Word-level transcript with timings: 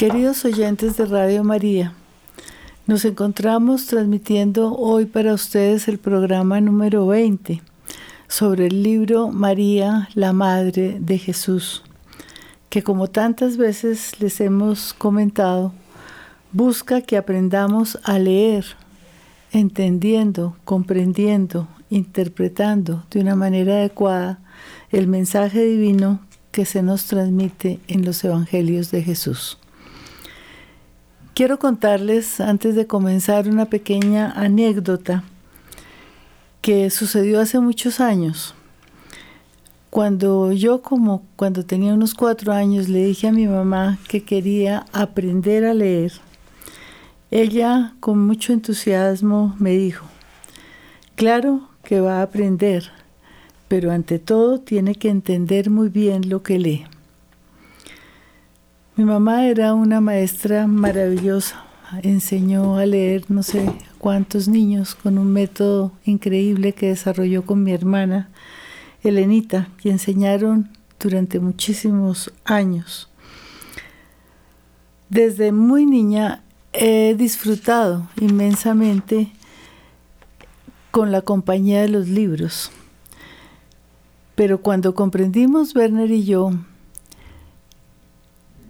Queridos 0.00 0.46
oyentes 0.46 0.96
de 0.96 1.04
Radio 1.04 1.44
María, 1.44 1.92
nos 2.86 3.04
encontramos 3.04 3.84
transmitiendo 3.84 4.74
hoy 4.74 5.04
para 5.04 5.34
ustedes 5.34 5.88
el 5.88 5.98
programa 5.98 6.58
número 6.62 7.06
20 7.06 7.60
sobre 8.26 8.68
el 8.68 8.82
libro 8.82 9.28
María, 9.28 10.08
la 10.14 10.32
Madre 10.32 10.96
de 10.98 11.18
Jesús, 11.18 11.82
que 12.70 12.82
como 12.82 13.08
tantas 13.08 13.58
veces 13.58 14.18
les 14.22 14.40
hemos 14.40 14.94
comentado, 14.94 15.74
busca 16.50 17.02
que 17.02 17.18
aprendamos 17.18 17.98
a 18.02 18.18
leer, 18.18 18.64
entendiendo, 19.52 20.56
comprendiendo, 20.64 21.68
interpretando 21.90 23.04
de 23.10 23.20
una 23.20 23.36
manera 23.36 23.74
adecuada 23.74 24.38
el 24.92 25.08
mensaje 25.08 25.62
divino 25.62 26.20
que 26.52 26.64
se 26.64 26.82
nos 26.82 27.04
transmite 27.04 27.80
en 27.86 28.06
los 28.06 28.24
Evangelios 28.24 28.90
de 28.90 29.02
Jesús. 29.02 29.59
Quiero 31.34 31.58
contarles, 31.58 32.40
antes 32.40 32.74
de 32.74 32.86
comenzar, 32.86 33.48
una 33.48 33.66
pequeña 33.66 34.30
anécdota 34.32 35.22
que 36.60 36.90
sucedió 36.90 37.40
hace 37.40 37.60
muchos 37.60 38.00
años. 38.00 38.54
Cuando 39.90 40.52
yo, 40.52 40.82
como 40.82 41.22
cuando 41.36 41.64
tenía 41.64 41.94
unos 41.94 42.14
cuatro 42.14 42.52
años, 42.52 42.88
le 42.88 43.04
dije 43.04 43.28
a 43.28 43.32
mi 43.32 43.46
mamá 43.46 43.98
que 44.08 44.22
quería 44.22 44.84
aprender 44.92 45.64
a 45.64 45.72
leer, 45.72 46.12
ella 47.30 47.94
con 48.00 48.18
mucho 48.18 48.52
entusiasmo 48.52 49.54
me 49.58 49.70
dijo, 49.70 50.06
claro 51.14 51.68
que 51.84 52.00
va 52.00 52.18
a 52.18 52.22
aprender, 52.22 52.90
pero 53.68 53.92
ante 53.92 54.18
todo 54.18 54.60
tiene 54.60 54.96
que 54.96 55.08
entender 55.08 55.70
muy 55.70 55.88
bien 55.88 56.28
lo 56.28 56.42
que 56.42 56.58
lee. 56.58 56.86
Mi 59.00 59.06
mamá 59.06 59.46
era 59.46 59.72
una 59.72 60.02
maestra 60.02 60.66
maravillosa, 60.66 61.64
enseñó 62.02 62.76
a 62.76 62.84
leer 62.84 63.24
no 63.30 63.42
sé 63.42 63.72
cuántos 63.96 64.46
niños 64.46 64.94
con 64.94 65.16
un 65.16 65.32
método 65.32 65.92
increíble 66.04 66.74
que 66.74 66.88
desarrolló 66.88 67.46
con 67.46 67.62
mi 67.62 67.72
hermana 67.72 68.28
Elenita, 69.02 69.68
y 69.82 69.88
enseñaron 69.88 70.68
durante 71.02 71.40
muchísimos 71.40 72.30
años. 72.44 73.08
Desde 75.08 75.50
muy 75.50 75.86
niña 75.86 76.42
he 76.74 77.14
disfrutado 77.14 78.06
inmensamente 78.20 79.32
con 80.90 81.10
la 81.10 81.22
compañía 81.22 81.80
de 81.80 81.88
los 81.88 82.06
libros. 82.06 82.70
Pero 84.34 84.60
cuando 84.60 84.94
comprendimos, 84.94 85.74
Werner 85.74 86.10
y 86.10 86.24
yo, 86.24 86.52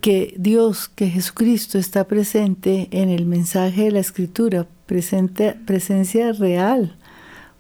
que 0.01 0.35
Dios, 0.39 0.89
que 0.89 1.09
Jesucristo 1.09 1.79
está 1.79 2.05
presente 2.05 2.89
en 2.91 3.11
el 3.11 3.27
mensaje 3.27 3.85
de 3.85 3.91
la 3.91 4.01
Escritura, 4.01 4.67
presencia 4.87 6.33
real, 6.33 6.97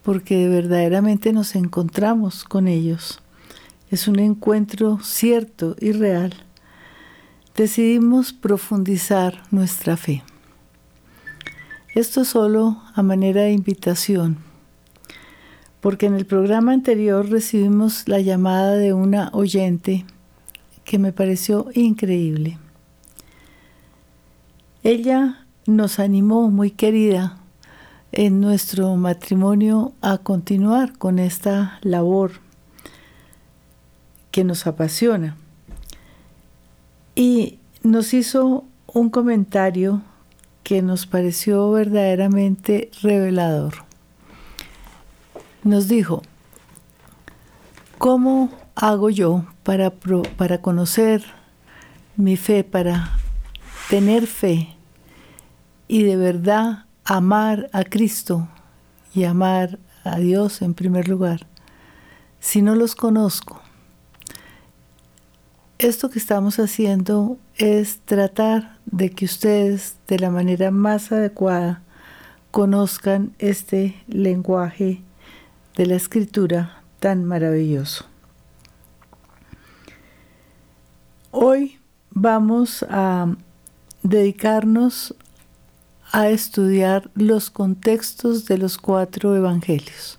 porque 0.02 0.48
verdaderamente 0.48 1.32
nos 1.32 1.54
encontramos 1.54 2.44
con 2.44 2.66
ellos. 2.66 3.20
Es 3.90 4.08
un 4.08 4.18
encuentro 4.18 4.98
cierto 5.02 5.76
y 5.80 5.92
real. 5.92 6.32
Decidimos 7.56 8.32
profundizar 8.32 9.42
nuestra 9.50 9.96
fe. 9.96 10.22
Esto 11.94 12.24
solo 12.24 12.80
a 12.94 13.02
manera 13.02 13.42
de 13.42 13.52
invitación, 13.52 14.38
porque 15.80 16.06
en 16.06 16.14
el 16.14 16.24
programa 16.24 16.72
anterior 16.72 17.28
recibimos 17.28 18.08
la 18.08 18.20
llamada 18.20 18.76
de 18.76 18.92
una 18.92 19.30
oyente 19.32 20.06
que 20.84 20.98
me 20.98 21.12
pareció 21.12 21.68
increíble. 21.74 22.58
Ella 24.82 25.46
nos 25.66 25.98
animó, 25.98 26.50
muy 26.50 26.70
querida, 26.70 27.38
en 28.12 28.40
nuestro 28.40 28.96
matrimonio 28.96 29.92
a 30.00 30.18
continuar 30.18 30.96
con 30.98 31.18
esta 31.18 31.78
labor 31.82 32.32
que 34.30 34.44
nos 34.44 34.66
apasiona. 34.66 35.36
Y 37.14 37.58
nos 37.82 38.14
hizo 38.14 38.64
un 38.86 39.10
comentario 39.10 40.02
que 40.62 40.82
nos 40.82 41.06
pareció 41.06 41.70
verdaderamente 41.70 42.90
revelador. 43.02 43.84
Nos 45.62 45.88
dijo, 45.88 46.22
¿cómo 47.98 48.50
hago 48.74 49.10
yo 49.10 49.44
para, 49.62 49.90
para 49.90 50.60
conocer 50.60 51.24
mi 52.16 52.36
fe, 52.36 52.64
para 52.64 53.18
tener 53.88 54.26
fe 54.26 54.76
y 55.88 56.02
de 56.04 56.16
verdad 56.16 56.84
amar 57.04 57.68
a 57.72 57.84
Cristo 57.84 58.48
y 59.14 59.24
amar 59.24 59.78
a 60.04 60.18
Dios 60.18 60.62
en 60.62 60.74
primer 60.74 61.08
lugar, 61.08 61.46
si 62.38 62.62
no 62.62 62.74
los 62.74 62.94
conozco? 62.94 63.60
Esto 65.78 66.10
que 66.10 66.18
estamos 66.18 66.58
haciendo 66.58 67.38
es 67.56 68.00
tratar 68.04 68.78
de 68.84 69.10
que 69.10 69.24
ustedes 69.24 69.96
de 70.06 70.18
la 70.18 70.30
manera 70.30 70.70
más 70.70 71.10
adecuada 71.10 71.82
conozcan 72.50 73.32
este 73.38 73.96
lenguaje 74.06 75.02
de 75.76 75.86
la 75.86 75.94
escritura 75.94 76.82
tan 76.98 77.24
maravilloso. 77.24 78.09
Hoy 81.32 81.78
vamos 82.10 82.84
a 82.90 83.36
dedicarnos 84.02 85.14
a 86.10 86.28
estudiar 86.28 87.08
los 87.14 87.50
contextos 87.50 88.46
de 88.46 88.58
los 88.58 88.78
cuatro 88.78 89.36
evangelios. 89.36 90.18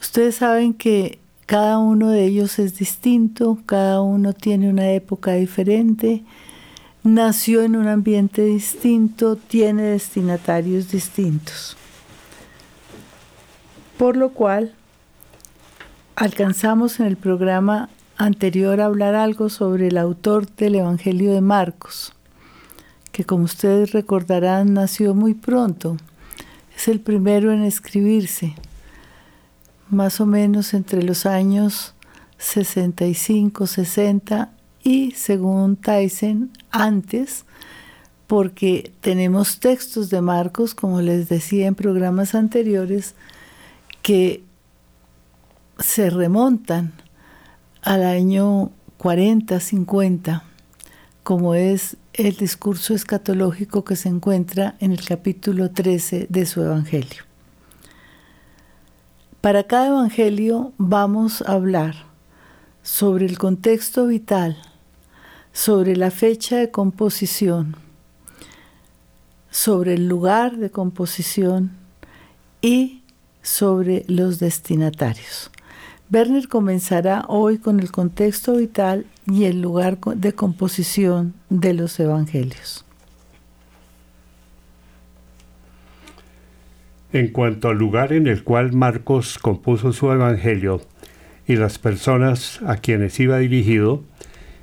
Ustedes 0.00 0.36
saben 0.36 0.74
que 0.74 1.18
cada 1.46 1.78
uno 1.78 2.10
de 2.10 2.24
ellos 2.24 2.60
es 2.60 2.78
distinto, 2.78 3.58
cada 3.66 4.00
uno 4.00 4.32
tiene 4.32 4.70
una 4.70 4.92
época 4.92 5.32
diferente, 5.32 6.22
nació 7.02 7.62
en 7.62 7.74
un 7.74 7.88
ambiente 7.88 8.44
distinto, 8.44 9.34
tiene 9.34 9.82
destinatarios 9.82 10.92
distintos. 10.92 11.76
Por 13.98 14.16
lo 14.16 14.28
cual, 14.28 14.72
alcanzamos 16.14 17.00
en 17.00 17.06
el 17.06 17.16
programa 17.16 17.88
anterior 18.18 18.80
hablar 18.80 19.14
algo 19.14 19.48
sobre 19.48 19.86
el 19.88 19.96
autor 19.96 20.50
del 20.56 20.74
Evangelio 20.74 21.32
de 21.32 21.40
Marcos, 21.40 22.12
que 23.12 23.24
como 23.24 23.44
ustedes 23.44 23.92
recordarán 23.92 24.74
nació 24.74 25.14
muy 25.14 25.34
pronto. 25.34 25.96
Es 26.76 26.88
el 26.88 27.00
primero 27.00 27.52
en 27.52 27.62
escribirse, 27.62 28.54
más 29.88 30.20
o 30.20 30.26
menos 30.26 30.74
entre 30.74 31.02
los 31.02 31.26
años 31.26 31.94
65, 32.38 33.66
60 33.66 34.50
y, 34.82 35.12
según 35.12 35.76
Tyson, 35.76 36.50
antes, 36.70 37.44
porque 38.26 38.92
tenemos 39.00 39.60
textos 39.60 40.10
de 40.10 40.20
Marcos, 40.20 40.74
como 40.74 41.00
les 41.00 41.28
decía 41.28 41.68
en 41.68 41.74
programas 41.76 42.34
anteriores, 42.34 43.14
que 44.02 44.42
se 45.78 46.10
remontan 46.10 46.92
al 47.88 48.04
año 48.04 48.70
40, 48.98 49.58
50, 49.60 50.44
como 51.22 51.54
es 51.54 51.96
el 52.12 52.36
discurso 52.36 52.92
escatológico 52.92 53.82
que 53.82 53.96
se 53.96 54.10
encuentra 54.10 54.76
en 54.80 54.92
el 54.92 55.02
capítulo 55.02 55.70
13 55.70 56.26
de 56.28 56.44
su 56.44 56.60
Evangelio. 56.60 57.22
Para 59.40 59.64
cada 59.64 59.86
Evangelio 59.86 60.74
vamos 60.76 61.40
a 61.40 61.52
hablar 61.52 61.94
sobre 62.82 63.24
el 63.24 63.38
contexto 63.38 64.06
vital, 64.06 64.58
sobre 65.54 65.96
la 65.96 66.10
fecha 66.10 66.58
de 66.58 66.70
composición, 66.70 67.74
sobre 69.48 69.94
el 69.94 70.08
lugar 70.08 70.58
de 70.58 70.70
composición 70.70 71.70
y 72.60 73.02
sobre 73.40 74.04
los 74.08 74.40
destinatarios. 74.40 75.50
Werner 76.10 76.48
comenzará 76.48 77.26
hoy 77.28 77.58
con 77.58 77.80
el 77.80 77.92
contexto 77.92 78.56
vital 78.56 79.04
y 79.26 79.44
el 79.44 79.60
lugar 79.60 79.98
de 79.98 80.32
composición 80.32 81.34
de 81.50 81.74
los 81.74 82.00
evangelios. 82.00 82.86
En 87.12 87.28
cuanto 87.28 87.68
al 87.68 87.76
lugar 87.76 88.14
en 88.14 88.26
el 88.26 88.42
cual 88.42 88.72
Marcos 88.72 89.38
compuso 89.38 89.92
su 89.92 90.10
evangelio 90.10 90.80
y 91.46 91.56
las 91.56 91.78
personas 91.78 92.60
a 92.66 92.76
quienes 92.76 93.20
iba 93.20 93.38
dirigido, 93.38 94.02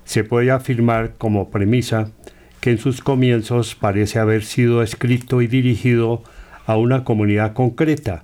se 0.03 0.23
puede 0.23 0.49
afirmar 0.49 1.13
como 1.17 1.49
premisa 1.49 2.11
que 2.59 2.71
en 2.71 2.77
sus 2.79 3.01
comienzos 3.01 3.75
parece 3.75 4.17
haber 4.17 4.43
sido 4.43 4.81
escrito 4.81 5.43
y 5.43 5.47
dirigido 5.47 6.23
a 6.65 6.77
una 6.77 7.03
comunidad 7.03 7.53
concreta, 7.53 8.23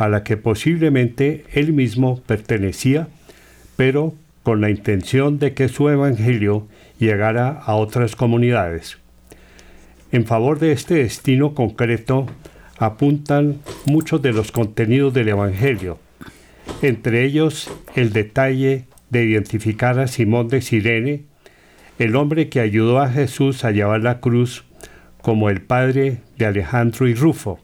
a 0.00 0.08
la 0.08 0.24
que 0.24 0.38
posiblemente 0.38 1.44
él 1.52 1.74
mismo 1.74 2.22
pertenecía, 2.22 3.08
pero 3.76 4.14
con 4.42 4.62
la 4.62 4.70
intención 4.70 5.38
de 5.38 5.52
que 5.52 5.68
su 5.68 5.90
evangelio 5.90 6.66
llegara 6.98 7.50
a 7.50 7.74
otras 7.74 8.16
comunidades. 8.16 8.96
En 10.10 10.24
favor 10.24 10.58
de 10.58 10.72
este 10.72 10.94
destino 10.94 11.52
concreto 11.54 12.26
apuntan 12.78 13.58
muchos 13.84 14.22
de 14.22 14.32
los 14.32 14.52
contenidos 14.52 15.12
del 15.12 15.28
Evangelio, 15.28 15.98
entre 16.80 17.26
ellos 17.26 17.70
el 17.94 18.14
detalle 18.14 18.86
de 19.10 19.24
identificar 19.26 19.98
a 19.98 20.06
Simón 20.06 20.48
de 20.48 20.62
Sirene, 20.62 21.24
el 21.98 22.16
hombre 22.16 22.48
que 22.48 22.60
ayudó 22.60 23.00
a 23.00 23.10
Jesús 23.10 23.66
a 23.66 23.70
llevar 23.70 24.00
la 24.00 24.20
cruz 24.20 24.64
como 25.20 25.50
el 25.50 25.60
padre 25.60 26.20
de 26.38 26.46
Alejandro 26.46 27.06
y 27.06 27.14
Rufo, 27.14 27.60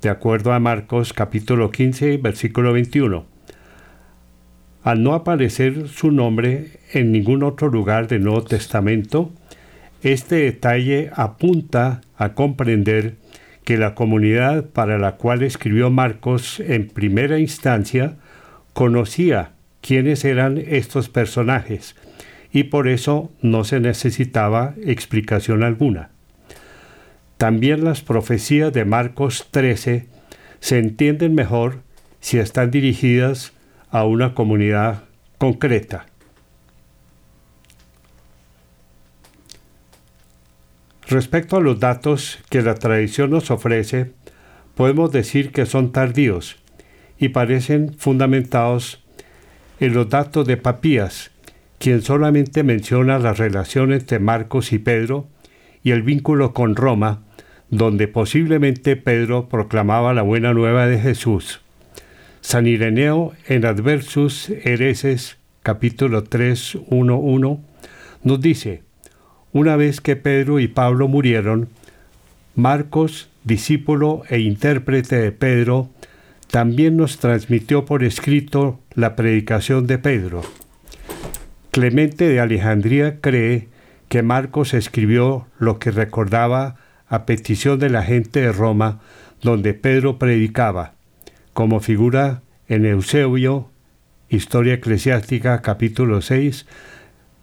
de 0.00 0.10
acuerdo 0.10 0.52
a 0.52 0.60
Marcos 0.60 1.12
capítulo 1.12 1.70
15, 1.70 2.18
versículo 2.18 2.72
21. 2.72 3.26
Al 4.84 5.02
no 5.02 5.14
aparecer 5.14 5.88
su 5.88 6.12
nombre 6.12 6.78
en 6.92 7.10
ningún 7.10 7.42
otro 7.42 7.68
lugar 7.68 8.06
del 8.06 8.22
Nuevo 8.22 8.44
Testamento, 8.44 9.32
este 10.02 10.36
detalle 10.36 11.10
apunta 11.14 12.00
a 12.16 12.34
comprender 12.34 13.16
que 13.64 13.76
la 13.76 13.94
comunidad 13.94 14.66
para 14.66 14.98
la 14.98 15.16
cual 15.16 15.42
escribió 15.42 15.90
Marcos 15.90 16.60
en 16.60 16.88
primera 16.88 17.38
instancia 17.40 18.16
conocía 18.72 19.50
quiénes 19.80 20.24
eran 20.24 20.58
estos 20.58 21.08
personajes 21.08 21.96
y 22.52 22.64
por 22.64 22.88
eso 22.88 23.32
no 23.42 23.64
se 23.64 23.80
necesitaba 23.80 24.74
explicación 24.84 25.64
alguna. 25.64 26.10
También 27.38 27.84
las 27.84 28.02
profecías 28.02 28.72
de 28.72 28.84
Marcos 28.84 29.46
13 29.52 30.06
se 30.58 30.78
entienden 30.78 31.36
mejor 31.36 31.82
si 32.18 32.38
están 32.38 32.72
dirigidas 32.72 33.52
a 33.90 34.04
una 34.04 34.34
comunidad 34.34 35.04
concreta. 35.38 36.06
Respecto 41.06 41.56
a 41.56 41.60
los 41.60 41.78
datos 41.78 42.40
que 42.50 42.60
la 42.60 42.74
tradición 42.74 43.30
nos 43.30 43.52
ofrece, 43.52 44.10
podemos 44.74 45.12
decir 45.12 45.52
que 45.52 45.64
son 45.64 45.92
tardíos 45.92 46.56
y 47.18 47.28
parecen 47.28 47.94
fundamentados 47.96 49.02
en 49.78 49.94
los 49.94 50.10
datos 50.10 50.44
de 50.44 50.56
Papías, 50.56 51.30
quien 51.78 52.02
solamente 52.02 52.64
menciona 52.64 53.20
las 53.20 53.38
relaciones 53.38 54.00
entre 54.00 54.18
Marcos 54.18 54.72
y 54.72 54.78
Pedro 54.80 55.28
y 55.84 55.92
el 55.92 56.02
vínculo 56.02 56.52
con 56.52 56.74
Roma, 56.74 57.22
donde 57.70 58.08
posiblemente 58.08 58.96
Pedro 58.96 59.48
proclamaba 59.48 60.14
la 60.14 60.22
buena 60.22 60.54
nueva 60.54 60.86
de 60.86 60.98
Jesús. 60.98 61.60
San 62.40 62.66
Ireneo 62.66 63.32
en 63.46 63.66
Adversus 63.66 64.50
Hereses, 64.50 65.36
capítulo 65.62 66.24
3, 66.24 66.78
1, 66.88 67.60
nos 68.22 68.40
dice, 68.40 68.82
una 69.52 69.76
vez 69.76 70.00
que 70.00 70.16
Pedro 70.16 70.60
y 70.60 70.68
Pablo 70.68 71.08
murieron, 71.08 71.68
Marcos, 72.54 73.28
discípulo 73.44 74.22
e 74.28 74.40
intérprete 74.40 75.16
de 75.16 75.32
Pedro, 75.32 75.90
también 76.50 76.96
nos 76.96 77.18
transmitió 77.18 77.84
por 77.84 78.02
escrito 78.02 78.80
la 78.94 79.14
predicación 79.14 79.86
de 79.86 79.98
Pedro. 79.98 80.42
Clemente 81.70 82.28
de 82.28 82.40
Alejandría 82.40 83.20
cree 83.20 83.68
que 84.08 84.22
Marcos 84.22 84.74
escribió 84.74 85.46
lo 85.58 85.78
que 85.78 85.90
recordaba 85.90 86.76
a 87.08 87.26
petición 87.26 87.78
de 87.78 87.90
la 87.90 88.02
gente 88.02 88.40
de 88.40 88.52
Roma, 88.52 89.00
donde 89.42 89.74
Pedro 89.74 90.18
predicaba, 90.18 90.94
como 91.52 91.80
figura 91.80 92.42
en 92.68 92.84
Eusebio, 92.86 93.70
Historia 94.28 94.74
Eclesiástica 94.74 95.62
capítulo 95.62 96.20
6, 96.20 96.66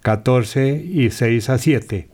14 0.01 0.75
y 0.75 1.09
6 1.09 1.49
a 1.49 1.57
7. 1.57 2.09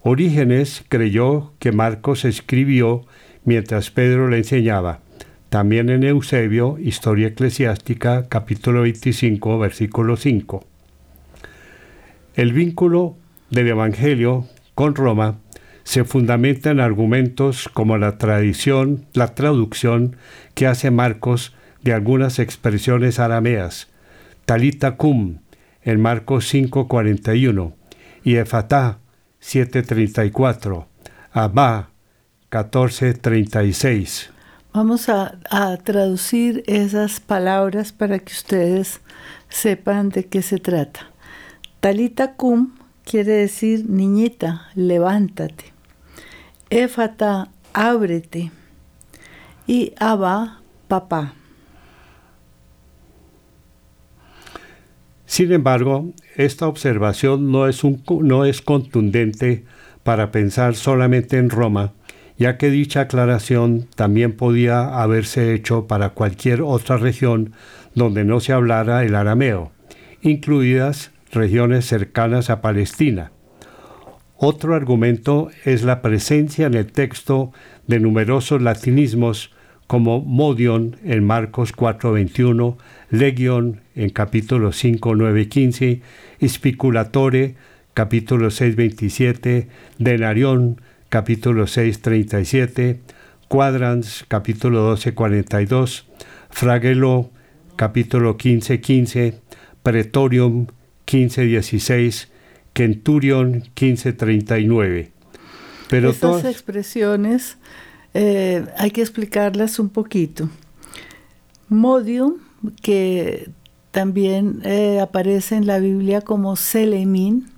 Orígenes 0.00 0.84
creyó 0.88 1.52
que 1.58 1.72
Marcos 1.72 2.24
escribió 2.24 3.04
mientras 3.44 3.90
Pedro 3.90 4.28
le 4.28 4.38
enseñaba. 4.38 5.00
También 5.50 5.90
en 5.90 6.04
Eusebio, 6.04 6.78
Historia 6.78 7.28
Eclesiástica, 7.28 8.28
capítulo 8.28 8.82
25, 8.82 9.58
versículo 9.58 10.16
5. 10.16 10.64
El 12.34 12.52
vínculo 12.52 13.16
del 13.50 13.68
Evangelio 13.68 14.46
con 14.74 14.94
Roma 14.94 15.38
se 15.88 16.04
fundamenta 16.04 16.70
en 16.70 16.80
argumentos 16.80 17.70
como 17.72 17.96
la 17.96 18.18
tradición, 18.18 19.06
la 19.14 19.34
traducción 19.34 20.16
que 20.52 20.66
hace 20.66 20.90
Marcos 20.90 21.54
de 21.82 21.94
algunas 21.94 22.38
expresiones 22.38 23.18
arameas, 23.18 23.88
talita 24.44 24.96
cum, 24.96 25.38
en 25.82 26.02
Marcos 26.02 26.52
5:41, 26.52 27.72
y 28.22 28.36
Efatá 28.36 28.98
7:34, 29.40 30.88
Abba 31.32 31.88
14:36. 32.50 34.28
Vamos 34.74 35.08
a, 35.08 35.38
traducir 35.84 36.64
esas 36.66 37.18
palabras 37.18 37.92
para 37.92 38.18
que 38.18 38.34
ustedes 38.34 39.00
sepan 39.48 40.10
de 40.10 40.26
qué 40.26 40.42
se 40.42 40.58
trata. 40.58 41.10
Talita 41.80 42.34
cum 42.34 42.74
quiere 43.06 43.32
decir 43.32 43.88
niñita, 43.88 44.68
levántate. 44.74 45.77
Éfata, 46.70 47.48
ábrete. 47.72 48.50
Y 49.66 49.94
Abba, 49.98 50.60
papá. 50.86 51.32
Sin 55.24 55.52
embargo, 55.52 56.12
esta 56.36 56.66
observación 56.66 57.50
no 57.50 57.68
es, 57.68 57.82
no 57.84 58.44
es 58.44 58.60
contundente 58.60 59.64
para 60.02 60.30
pensar 60.30 60.74
solamente 60.74 61.38
en 61.38 61.48
Roma, 61.48 61.92
ya 62.36 62.58
que 62.58 62.70
dicha 62.70 63.02
aclaración 63.02 63.88
también 63.94 64.36
podía 64.36 65.02
haberse 65.02 65.54
hecho 65.54 65.86
para 65.86 66.10
cualquier 66.10 66.62
otra 66.62 66.98
región 66.98 67.52
donde 67.94 68.24
no 68.24 68.40
se 68.40 68.52
hablara 68.52 69.04
el 69.04 69.14
arameo, 69.14 69.72
incluidas 70.22 71.12
regiones 71.32 71.86
cercanas 71.86 72.50
a 72.50 72.60
Palestina. 72.60 73.32
Otro 74.40 74.76
argumento 74.76 75.50
es 75.64 75.82
la 75.82 76.00
presencia 76.00 76.68
en 76.68 76.74
el 76.74 76.92
texto 76.92 77.52
de 77.88 77.98
numerosos 77.98 78.62
latinismos 78.62 79.52
como 79.88 80.20
modion 80.20 80.96
en 81.02 81.24
Marcos 81.24 81.72
4:21, 81.74 82.76
legion 83.10 83.80
en 83.96 84.10
capítulo 84.10 84.70
5, 84.70 85.16
9, 85.16 85.48
15, 85.48 86.02
spiculatore 86.46 87.56
capítulo 87.94 88.52
6, 88.52 88.76
27, 88.76 89.68
denarion 89.98 90.80
capítulo 91.08 91.66
6, 91.66 92.00
37, 92.00 93.00
quadrans 93.48 94.24
capítulo 94.28 94.82
12, 94.82 95.14
42, 95.14 96.06
fragelo 96.48 97.32
capítulo 97.74 98.36
15, 98.36 98.80
15, 98.80 99.40
pretorium 99.82 100.68
15, 101.06 101.42
16, 101.42 102.28
Centurion 102.78 103.64
1539. 103.74 105.10
Pero 105.90 106.10
Estas 106.10 106.30
todas... 106.30 106.44
expresiones 106.44 107.58
eh, 108.14 108.64
hay 108.76 108.92
que 108.92 109.00
explicarlas 109.00 109.80
un 109.80 109.88
poquito. 109.88 110.48
Modium, 111.68 112.34
que 112.80 113.50
también 113.90 114.60
eh, 114.64 115.00
aparece 115.00 115.56
en 115.56 115.66
la 115.66 115.80
Biblia 115.80 116.20
como 116.20 116.54
Selemín, 116.54 117.48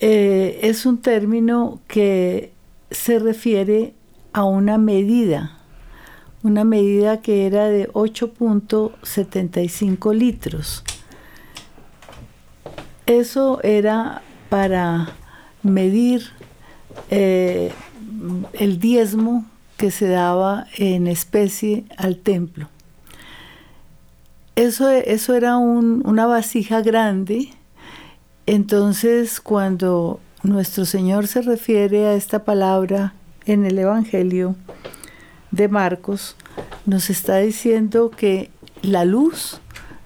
eh, 0.00 0.58
es 0.62 0.84
un 0.84 0.98
término 0.98 1.80
que 1.88 2.52
se 2.90 3.18
refiere 3.18 3.94
a 4.34 4.44
una 4.44 4.76
medida, 4.76 5.56
una 6.42 6.64
medida 6.64 7.22
que 7.22 7.46
era 7.46 7.68
de 7.68 7.88
8.75 7.92 10.14
litros. 10.14 10.84
Eso 13.06 13.60
era 13.62 14.22
para 14.48 15.08
medir 15.62 16.30
eh, 17.10 17.72
el 18.52 18.78
diezmo 18.78 19.44
que 19.76 19.90
se 19.90 20.06
daba 20.08 20.66
en 20.76 21.06
especie 21.08 21.84
al 21.96 22.18
templo. 22.18 22.68
Eso, 24.54 24.90
eso 24.90 25.34
era 25.34 25.56
una 25.56 26.26
vasija 26.26 26.82
grande. 26.82 27.48
Entonces, 28.46 29.40
cuando 29.40 30.20
nuestro 30.42 30.84
Señor 30.84 31.26
se 31.26 31.42
refiere 31.42 32.06
a 32.06 32.14
esta 32.14 32.44
palabra 32.44 33.14
en 33.46 33.64
el 33.64 33.78
Evangelio 33.78 34.54
de 35.50 35.68
Marcos, 35.68 36.36
nos 36.84 37.10
está 37.10 37.38
diciendo 37.38 38.10
que 38.10 38.50
la 38.82 39.04
luz 39.04 39.61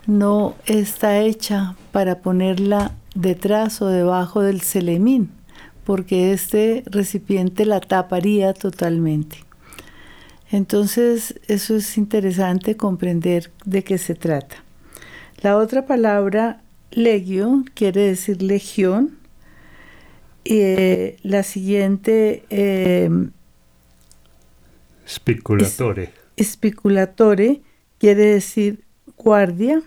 no 0.06 0.54
está 0.66 1.20
hecha 1.20 1.76
para 1.92 2.20
ponerla 2.20 2.92
detrás 3.14 3.82
o 3.82 3.86
debajo 3.88 4.42
del 4.42 4.60
selemín, 4.60 5.30
porque 5.84 6.32
este 6.32 6.84
recipiente 6.86 7.64
la 7.64 7.80
taparía 7.80 8.54
totalmente. 8.54 9.38
Entonces, 10.50 11.40
eso 11.48 11.76
es 11.76 11.98
interesante 11.98 12.76
comprender 12.76 13.50
de 13.64 13.82
qué 13.82 13.98
se 13.98 14.14
trata. 14.14 14.56
La 15.42 15.56
otra 15.56 15.86
palabra 15.86 16.62
legio 16.92 17.64
quiere 17.74 18.02
decir 18.02 18.42
legión. 18.42 19.18
Eh, 20.44 21.16
la 21.22 21.42
siguiente... 21.42 22.44
Eh, 22.50 23.10
Spiculatore. 25.08 26.10
Spiculatore 26.40 27.62
quiere 27.98 28.26
decir 28.26 28.84
guardia. 29.16 29.82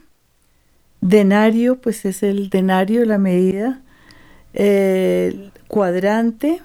Denario, 1.01 1.79
pues 1.79 2.05
es 2.05 2.23
el 2.23 2.49
denario, 2.49 3.05
la 3.05 3.17
medida. 3.17 3.81
Cuadrante. 5.67 6.61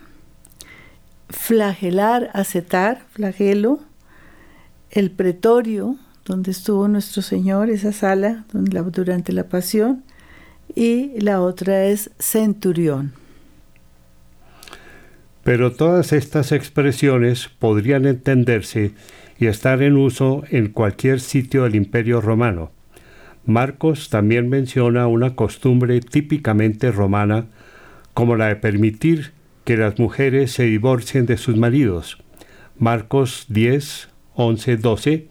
Flagelar, 1.28 2.30
acetar, 2.32 3.02
flagelo. 3.12 3.80
El 4.90 5.10
pretorio, 5.10 5.96
donde 6.24 6.50
estuvo 6.52 6.86
nuestro 6.88 7.22
Señor, 7.22 7.70
esa 7.70 7.92
sala 7.92 8.44
donde 8.52 8.80
durante 8.82 9.32
la 9.32 9.44
pasión. 9.44 10.04
Y 10.74 11.20
la 11.20 11.40
otra 11.40 11.84
es 11.84 12.10
centurión. 12.18 13.12
Pero 15.42 15.72
todas 15.72 16.12
estas 16.12 16.52
expresiones 16.52 17.48
podrían 17.58 18.06
entenderse 18.06 18.92
y 19.38 19.46
estar 19.46 19.82
en 19.82 19.96
uso 19.96 20.42
en 20.48 20.68
cualquier 20.68 21.20
sitio 21.20 21.64
del 21.64 21.74
Imperio 21.74 22.20
romano. 22.20 22.70
Marcos 23.46 24.08
también 24.08 24.48
menciona 24.48 25.06
una 25.06 25.36
costumbre 25.36 26.00
típicamente 26.00 26.90
romana 26.90 27.46
como 28.14 28.36
la 28.36 28.46
de 28.46 28.56
permitir 28.56 29.32
que 29.64 29.76
las 29.76 29.98
mujeres 29.98 30.52
se 30.52 30.64
divorcien 30.64 31.26
de 31.26 31.36
sus 31.36 31.56
maridos. 31.56 32.18
Marcos 32.78 33.46
10, 33.48 34.08
11, 34.34 34.76
12 34.78 35.28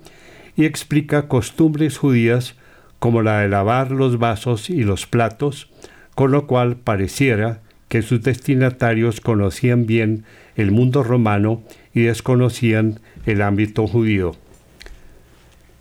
y 0.55 0.65
explica 0.65 1.27
costumbres 1.27 1.97
judías 1.97 2.55
como 2.99 3.21
la 3.21 3.39
de 3.41 3.49
lavar 3.49 3.91
los 3.91 4.19
vasos 4.19 4.69
y 4.69 4.83
los 4.83 5.07
platos, 5.07 5.69
con 6.15 6.31
lo 6.31 6.47
cual 6.47 6.77
pareciera 6.77 7.61
que 7.89 8.01
sus 8.01 8.21
destinatarios 8.21 9.21
conocían 9.21 9.85
bien 9.85 10.23
el 10.55 10.71
mundo 10.71 11.03
romano 11.03 11.63
y 11.93 12.03
desconocían 12.03 12.99
el 13.25 13.41
ámbito 13.41 13.87
judío. 13.87 14.35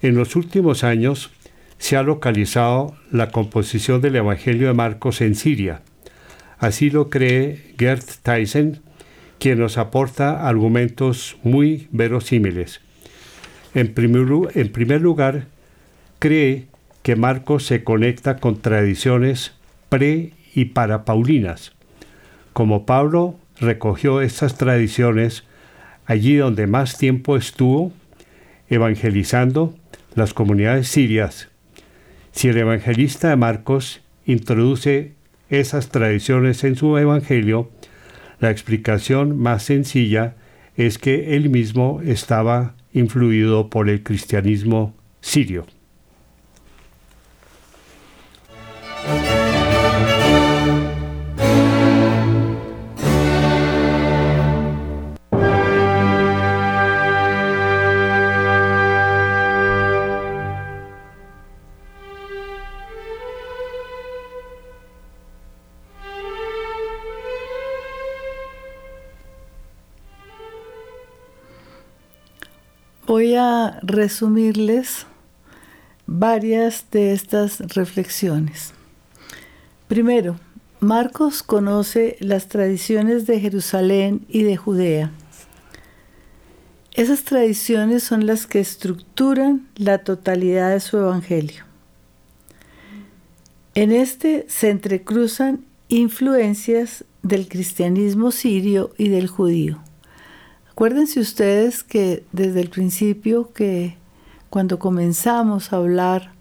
En 0.00 0.16
los 0.16 0.34
últimos 0.34 0.82
años 0.82 1.30
se 1.82 1.96
ha 1.96 2.04
localizado 2.04 2.94
la 3.10 3.30
composición 3.30 4.00
del 4.00 4.14
Evangelio 4.14 4.68
de 4.68 4.72
Marcos 4.72 5.20
en 5.20 5.34
Siria. 5.34 5.82
Así 6.60 6.90
lo 6.90 7.10
cree 7.10 7.74
Gert 7.76 8.08
Tyson, 8.22 8.78
quien 9.40 9.58
nos 9.58 9.78
aporta 9.78 10.46
argumentos 10.46 11.36
muy 11.42 11.88
verosímiles. 11.90 12.80
En 13.74 13.94
primer, 13.94 14.28
en 14.54 14.70
primer 14.70 15.00
lugar, 15.00 15.46
cree 16.20 16.68
que 17.02 17.16
Marcos 17.16 17.66
se 17.66 17.82
conecta 17.82 18.36
con 18.36 18.60
tradiciones 18.60 19.50
pre 19.88 20.34
y 20.54 20.66
para 20.66 21.04
Paulinas. 21.04 21.72
Como 22.52 22.86
Pablo 22.86 23.34
recogió 23.58 24.20
estas 24.20 24.56
tradiciones 24.56 25.42
allí 26.06 26.36
donde 26.36 26.68
más 26.68 26.96
tiempo 26.96 27.36
estuvo 27.36 27.92
evangelizando 28.68 29.74
las 30.14 30.32
comunidades 30.32 30.86
sirias. 30.86 31.48
Si 32.32 32.48
el 32.48 32.56
evangelista 32.56 33.36
Marcos 33.36 34.00
introduce 34.26 35.12
esas 35.50 35.90
tradiciones 35.90 36.64
en 36.64 36.76
su 36.76 36.96
evangelio, 36.98 37.70
la 38.40 38.50
explicación 38.50 39.38
más 39.38 39.62
sencilla 39.62 40.34
es 40.76 40.98
que 40.98 41.36
él 41.36 41.50
mismo 41.50 42.00
estaba 42.02 42.74
influido 42.92 43.68
por 43.68 43.88
el 43.88 44.02
cristianismo 44.02 44.94
sirio. 45.20 45.66
Resumirles 73.82 75.06
varias 76.06 76.86
de 76.90 77.12
estas 77.12 77.60
reflexiones. 77.74 78.74
Primero, 79.88 80.36
Marcos 80.80 81.42
conoce 81.42 82.16
las 82.18 82.48
tradiciones 82.48 83.26
de 83.26 83.38
Jerusalén 83.38 84.26
y 84.28 84.42
de 84.42 84.56
Judea. 84.56 85.12
Esas 86.94 87.22
tradiciones 87.22 88.02
son 88.02 88.26
las 88.26 88.46
que 88.46 88.60
estructuran 88.60 89.68
la 89.76 89.98
totalidad 89.98 90.70
de 90.70 90.80
su 90.80 90.98
evangelio. 90.98 91.64
En 93.74 93.92
este 93.92 94.44
se 94.48 94.70
entrecruzan 94.70 95.64
influencias 95.88 97.04
del 97.22 97.48
cristianismo 97.48 98.30
sirio 98.30 98.92
y 98.98 99.08
del 99.08 99.28
judío. 99.28 99.82
Acuérdense 100.72 101.20
ustedes 101.20 101.84
que 101.84 102.24
desde 102.32 102.62
el 102.62 102.70
principio 102.70 103.52
que 103.52 103.98
cuando 104.48 104.78
comenzamos 104.78 105.70
a 105.70 105.76
hablar 105.76 106.32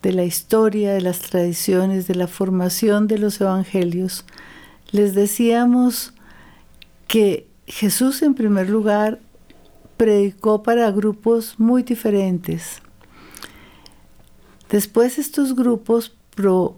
de 0.00 0.14
la 0.14 0.24
historia, 0.24 0.94
de 0.94 1.02
las 1.02 1.18
tradiciones, 1.20 2.06
de 2.06 2.14
la 2.14 2.26
formación 2.26 3.06
de 3.06 3.18
los 3.18 3.38
evangelios, 3.38 4.24
les 4.92 5.14
decíamos 5.14 6.14
que 7.06 7.46
Jesús 7.66 8.22
en 8.22 8.32
primer 8.32 8.70
lugar 8.70 9.20
predicó 9.98 10.62
para 10.62 10.90
grupos 10.90 11.56
muy 11.58 11.82
diferentes. 11.82 12.80
Después 14.70 15.18
estos 15.18 15.54
grupos 15.54 16.16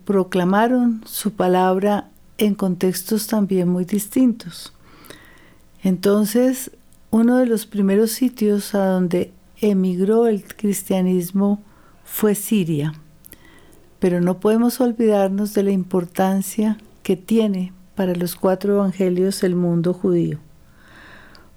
proclamaron 0.05 1.01
su 1.07 1.33
palabra 1.35 2.09
en 2.39 2.57
contextos 2.57 3.29
también 3.29 3.69
muy 3.69 3.85
distintos. 3.85 4.73
Entonces, 5.83 6.71
uno 7.11 7.39
de 7.39 7.47
los 7.47 7.67
primeros 7.67 8.13
sitios 8.13 8.75
a 8.75 8.87
donde 8.87 9.33
emigró 9.61 10.27
el 10.27 10.45
cristianismo 10.45 11.63
fue 12.05 12.35
Siria. 12.35 12.95
Pero 13.99 14.21
no 14.21 14.41
podemos 14.41 14.81
olvidarnos 14.81 15.55
de 15.55 15.63
la 15.63 15.71
importancia 15.71 16.79
que 17.03 17.17
tiene 17.17 17.73
para 17.95 18.15
los 18.15 18.37
cuatro 18.37 18.75
evangelios 18.75 19.43
el 19.43 19.55
mundo 19.55 19.93
judío. 19.93 20.39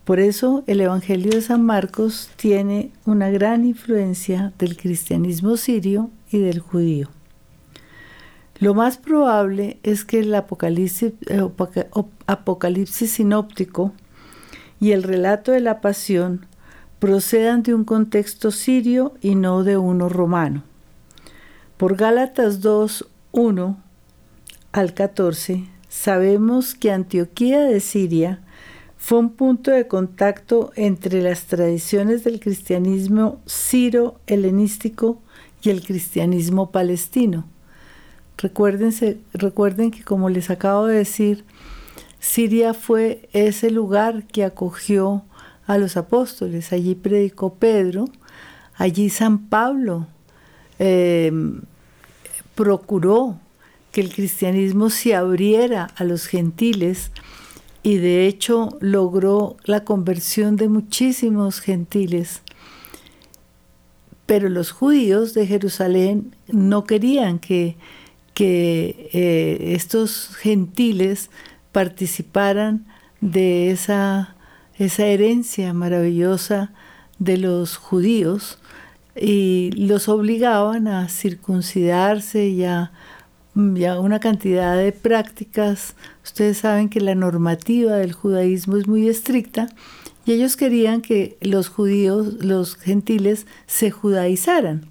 Por 0.04 0.20
eso 0.20 0.64
el 0.68 0.82
Evangelio 0.82 1.32
de 1.32 1.42
San 1.42 1.66
Marcos 1.66 2.30
tiene 2.36 2.92
una 3.06 3.32
gran 3.32 3.66
influencia 3.66 4.54
del 4.60 4.78
cristianismo 4.78 5.58
sirio 5.58 6.12
y 6.32 6.40
del 6.40 6.60
judío. 6.60 7.10
Lo 8.60 8.76
más 8.76 8.98
probable 8.98 9.80
es 9.82 10.06
que 10.06 10.20
el 10.20 10.34
apocalipsis, 10.36 11.14
eh, 11.28 13.08
sinóptico 13.08 13.94
y 14.80 14.92
el 14.92 15.04
relato 15.04 15.52
de 15.52 15.62
la 15.62 15.82
pasión 15.82 16.46
procedan 17.00 17.64
de 17.64 17.74
un 17.74 17.84
contexto 17.84 18.52
sirio 18.52 19.14
y 19.22 19.36
no 19.36 19.64
de 19.64 19.78
uno 19.78 20.10
romano. 20.10 20.64
Por 21.78 21.96
Gálatas 21.98 22.62
2, 22.62 23.08
1 23.32 23.78
al 24.72 24.94
14, 24.94 25.66
sabemos 25.90 26.74
que 26.74 26.92
Antioquía 26.92 27.62
de 27.62 27.80
Siria 27.80 28.40
fue 28.98 29.20
un 29.20 29.30
punto 29.30 29.72
de 29.72 29.88
contacto 29.88 30.72
entre 30.76 31.22
las 31.22 31.46
tradiciones 31.46 32.24
del 32.24 32.40
cristianismo 32.40 33.40
siro-helenístico 33.46 35.22
y 35.62 35.70
el 35.70 35.84
cristianismo 35.84 36.72
palestino. 36.72 37.46
Recuerden 38.38 39.92
que 39.92 40.04
como 40.04 40.30
les 40.30 40.50
acabo 40.50 40.88
de 40.88 40.98
decir, 40.98 41.46
Siria 42.26 42.74
fue 42.74 43.30
ese 43.34 43.70
lugar 43.70 44.26
que 44.26 44.44
acogió 44.44 45.24
a 45.68 45.78
los 45.78 45.96
apóstoles. 45.96 46.74
Allí 46.74 46.96
predicó 46.96 47.54
Pedro, 47.54 48.06
allí 48.76 49.12
San 49.12 49.48
Pablo 49.48 50.08
em, 50.80 51.62
procuró 52.56 53.40
que 53.92 54.02
el 54.02 54.12
cristianismo 54.12 54.90
se 54.90 55.14
abriera 55.14 55.88
a 55.96 56.04
los 56.04 56.26
gentiles 56.26 57.12
y 57.84 57.98
de 57.98 58.26
hecho 58.26 58.76
logró 58.82 59.56
la 59.64 59.86
conversión 59.86 60.56
de 60.56 60.68
muchísimos 60.68 61.62
gentiles. 61.62 62.42
Pero 64.26 64.50
los 64.50 64.72
judíos 64.72 65.36
de 65.36 65.46
Jerusalén 65.46 66.36
no 66.48 66.86
querían 66.86 67.38
que, 67.38 67.78
eh, 68.40 69.74
estos 69.76 70.36
gentiles 70.36 71.30
participaran 71.76 72.86
de 73.20 73.70
esa, 73.70 74.38
esa 74.80 75.08
herencia 75.08 75.74
maravillosa 75.74 76.72
de 77.20 77.38
los 77.38 77.76
judíos 77.76 78.60
y 79.14 79.72
los 79.76 80.08
obligaban 80.08 80.88
a 80.88 81.10
circuncidarse 81.10 82.48
y 82.48 82.64
a 82.64 82.94
ya 83.56 84.00
una 84.00 84.22
cantidad 84.22 84.78
de 84.78 84.94
prácticas. 84.94 85.96
Ustedes 86.24 86.60
saben 86.60 86.88
que 86.88 87.02
la 87.02 87.14
normativa 87.14 87.98
del 87.98 88.14
judaísmo 88.14 88.78
es 88.78 88.88
muy 88.88 89.10
estricta 89.10 89.68
y 90.26 90.32
ellos 90.32 90.56
querían 90.56 91.02
que 91.02 91.38
los 91.42 91.68
judíos, 91.68 92.36
los 92.42 92.78
gentiles, 92.78 93.48
se 93.68 93.92
judaizaran. 93.92 94.86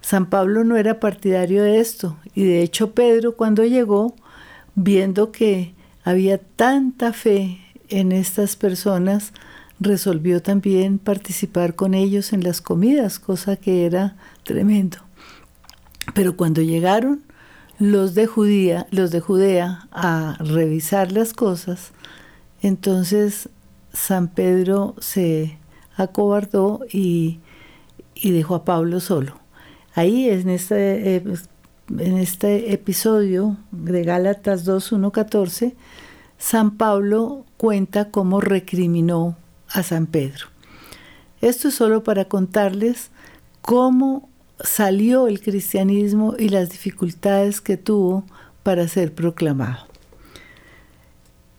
San 0.00 0.26
Pablo 0.28 0.64
no 0.64 0.76
era 0.76 0.98
partidario 0.98 1.62
de 1.62 1.78
esto 1.78 2.18
y 2.34 2.42
de 2.42 2.62
hecho 2.62 2.94
Pedro 2.94 3.36
cuando 3.36 3.62
llegó, 3.62 4.16
viendo 4.74 5.30
que 5.30 5.72
había 6.04 6.38
tanta 6.38 7.12
fe 7.12 7.58
en 7.88 8.12
estas 8.12 8.56
personas, 8.56 9.32
resolvió 9.80 10.40
también 10.42 10.98
participar 10.98 11.74
con 11.74 11.94
ellos 11.94 12.32
en 12.32 12.44
las 12.44 12.60
comidas, 12.60 13.18
cosa 13.18 13.56
que 13.56 13.86
era 13.86 14.16
tremendo. 14.44 14.98
Pero 16.14 16.36
cuando 16.36 16.62
llegaron 16.62 17.22
los 17.78 18.14
de 18.14 18.26
Judía, 18.26 18.86
los 18.90 19.10
de 19.10 19.20
Judea 19.20 19.88
a 19.90 20.36
revisar 20.38 21.10
las 21.10 21.32
cosas, 21.32 21.92
entonces 22.62 23.48
San 23.92 24.28
Pedro 24.28 24.94
se 25.00 25.58
acobardó 25.96 26.80
y, 26.90 27.40
dejó 28.22 28.54
a 28.54 28.64
Pablo 28.64 29.00
solo. 29.00 29.38
Ahí 29.94 30.28
en 30.28 30.48
este, 30.48 31.22
en 31.98 32.18
este 32.18 32.72
episodio 32.72 33.56
de 33.70 34.02
Gálatas 34.02 34.64
2, 34.64 34.94
14, 35.12 35.74
San 36.38 36.76
Pablo 36.76 37.44
cuenta 37.56 38.10
cómo 38.10 38.40
recriminó 38.40 39.36
a 39.68 39.82
San 39.82 40.06
Pedro. 40.06 40.46
Esto 41.40 41.68
es 41.68 41.74
solo 41.74 42.02
para 42.02 42.26
contarles 42.26 43.10
cómo 43.60 44.28
salió 44.60 45.28
el 45.28 45.40
cristianismo 45.40 46.34
y 46.38 46.48
las 46.48 46.70
dificultades 46.70 47.60
que 47.60 47.76
tuvo 47.76 48.24
para 48.62 48.88
ser 48.88 49.14
proclamado. 49.14 49.86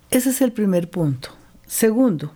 Ese 0.09 0.29
es 0.29 0.41
el 0.41 0.51
primer 0.51 0.89
punto. 0.89 1.29
Segundo, 1.67 2.31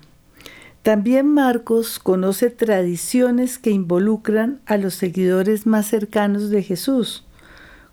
también 0.83 1.27
Marcos 1.27 1.99
conoce 1.99 2.49
tradiciones 2.49 3.57
que 3.57 3.71
involucran 3.71 4.62
a 4.65 4.77
los 4.77 4.93
seguidores 4.95 5.65
más 5.65 5.88
cercanos 5.88 6.49
de 6.49 6.63
Jesús, 6.63 7.25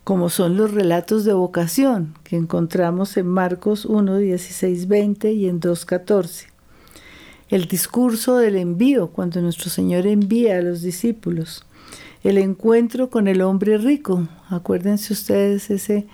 como 0.07 0.31
son 0.31 0.57
los 0.57 0.71
relatos 0.71 1.25
de 1.25 1.33
vocación 1.33 2.15
que 2.23 2.37
encontramos 2.37 3.17
en 3.17 3.27
Marcos 3.27 3.85
1, 3.85 4.19
16, 4.19 4.87
20 4.87 5.33
y 5.33 5.49
en 5.49 5.59
2, 5.59 5.85
14. 5.85 6.47
El 7.49 7.67
discurso 7.67 8.37
del 8.37 8.55
envío, 8.55 9.09
cuando 9.09 9.41
nuestro 9.41 9.69
Señor 9.69 10.07
envía 10.07 10.59
a 10.59 10.63
los 10.63 10.83
discípulos 10.83 11.67
el 12.23 12.39
encuentro 12.39 13.11
con 13.11 13.27
el 13.27 13.43
hombre 13.43 13.79
rico. 13.79 14.29
Acuérdense 14.49 15.13
ustedes 15.13 15.71
ese 15.71 16.07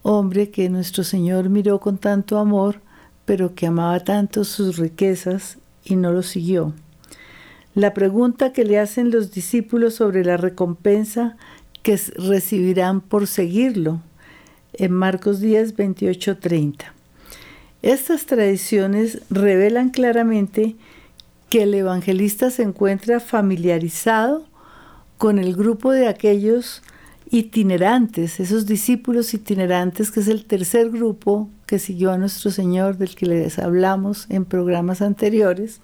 hombre 0.00 0.48
que 0.48 0.70
nuestro 0.70 1.04
Señor 1.04 1.50
miró 1.50 1.78
con 1.78 1.98
tanto 1.98 2.38
amor, 2.38 2.80
pero 3.26 3.54
que 3.54 3.66
amaba 3.66 4.00
tanto 4.00 4.44
sus 4.44 4.78
riquezas 4.78 5.58
y 5.84 5.96
no 5.96 6.10
lo 6.10 6.22
siguió. 6.22 6.72
La 7.74 7.92
pregunta 7.94 8.54
que 8.54 8.64
le 8.64 8.78
hacen 8.78 9.10
los 9.10 9.30
discípulos 9.30 9.94
sobre 9.94 10.24
la 10.24 10.38
recompensa 10.38 11.36
que 11.82 11.96
recibirán 12.16 13.00
por 13.00 13.26
seguirlo 13.26 14.00
en 14.74 14.92
Marcos 14.92 15.40
10, 15.40 15.76
28, 15.76 16.38
30. 16.38 16.94
Estas 17.82 18.26
tradiciones 18.26 19.22
revelan 19.30 19.90
claramente 19.90 20.76
que 21.48 21.62
el 21.62 21.74
evangelista 21.74 22.50
se 22.50 22.62
encuentra 22.62 23.20
familiarizado 23.20 24.46
con 25.18 25.38
el 25.38 25.56
grupo 25.56 25.90
de 25.90 26.06
aquellos 26.06 26.82
itinerantes, 27.30 28.40
esos 28.40 28.66
discípulos 28.66 29.34
itinerantes, 29.34 30.10
que 30.10 30.20
es 30.20 30.28
el 30.28 30.44
tercer 30.44 30.90
grupo 30.90 31.48
que 31.66 31.78
siguió 31.78 32.12
a 32.12 32.18
nuestro 32.18 32.50
Señor, 32.50 32.98
del 32.98 33.14
que 33.14 33.26
les 33.26 33.58
hablamos 33.58 34.26
en 34.28 34.44
programas 34.44 35.00
anteriores, 35.00 35.80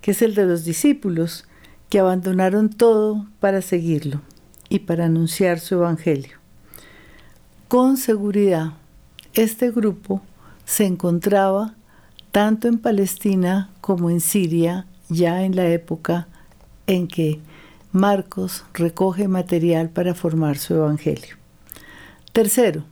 que 0.00 0.12
es 0.12 0.22
el 0.22 0.34
de 0.34 0.46
los 0.46 0.64
discípulos, 0.64 1.46
que 1.88 1.98
abandonaron 1.98 2.70
todo 2.70 3.26
para 3.40 3.62
seguirlo 3.62 4.22
y 4.70 4.78
para 4.78 5.04
anunciar 5.04 5.60
su 5.60 5.74
evangelio. 5.74 6.38
Con 7.68 7.98
seguridad, 7.98 8.72
este 9.34 9.70
grupo 9.70 10.22
se 10.64 10.86
encontraba 10.86 11.74
tanto 12.32 12.68
en 12.68 12.78
Palestina 12.78 13.68
como 13.82 14.08
en 14.08 14.20
Siria, 14.20 14.86
ya 15.10 15.42
en 15.42 15.56
la 15.56 15.68
época 15.68 16.28
en 16.86 17.08
que 17.08 17.40
Marcos 17.92 18.64
recoge 18.72 19.28
material 19.28 19.90
para 19.90 20.14
formar 20.14 20.56
su 20.56 20.72
evangelio. 20.74 21.36
Tercero, 22.32 22.84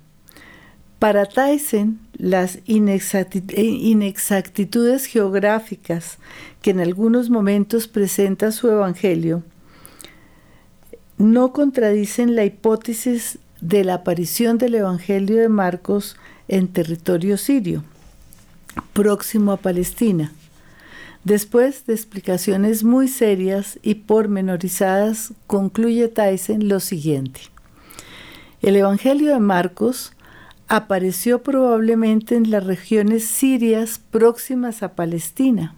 para 0.99 1.25
Tyson, 1.27 2.01
las 2.15 2.59
inexactitudes 2.67 5.07
geográficas 5.07 6.19
que 6.61 6.71
en 6.71 6.81
algunos 6.81 7.31
momentos 7.31 7.87
presenta 7.87 8.51
su 8.51 8.69
evangelio 8.69 9.45
no 11.19 11.53
contradicen 11.53 12.35
la 12.35 12.45
hipótesis 12.45 13.39
de 13.61 13.85
la 13.85 13.95
aparición 13.95 14.57
del 14.59 14.77
evangelio 14.77 15.37
de 15.37 15.49
Marcos 15.49 16.17
en 16.49 16.69
territorio 16.69 17.37
sirio, 17.37 17.85
próximo 18.95 19.53
a 19.53 19.57
Palestina 19.57 20.33
Después 21.29 21.85
de 21.85 21.93
explicaciones 21.93 22.85
muy 22.85 23.07
serias 23.07 23.79
y 23.83 23.97
pormenorizadas, 23.97 25.35
concluye 25.47 26.09
Tyson 26.09 26.69
lo 26.69 26.81
siguiente. 26.81 27.43
El 28.63 28.77
Evangelio 28.77 29.35
de 29.35 29.39
Marcos 29.39 30.13
apareció 30.69 31.43
probablemente 31.43 32.35
en 32.35 32.51
las 32.51 32.65
regiones 32.65 33.27
sirias 33.27 34.01
próximas 34.11 34.83
a 34.83 34.95
Palestina. 34.95 35.75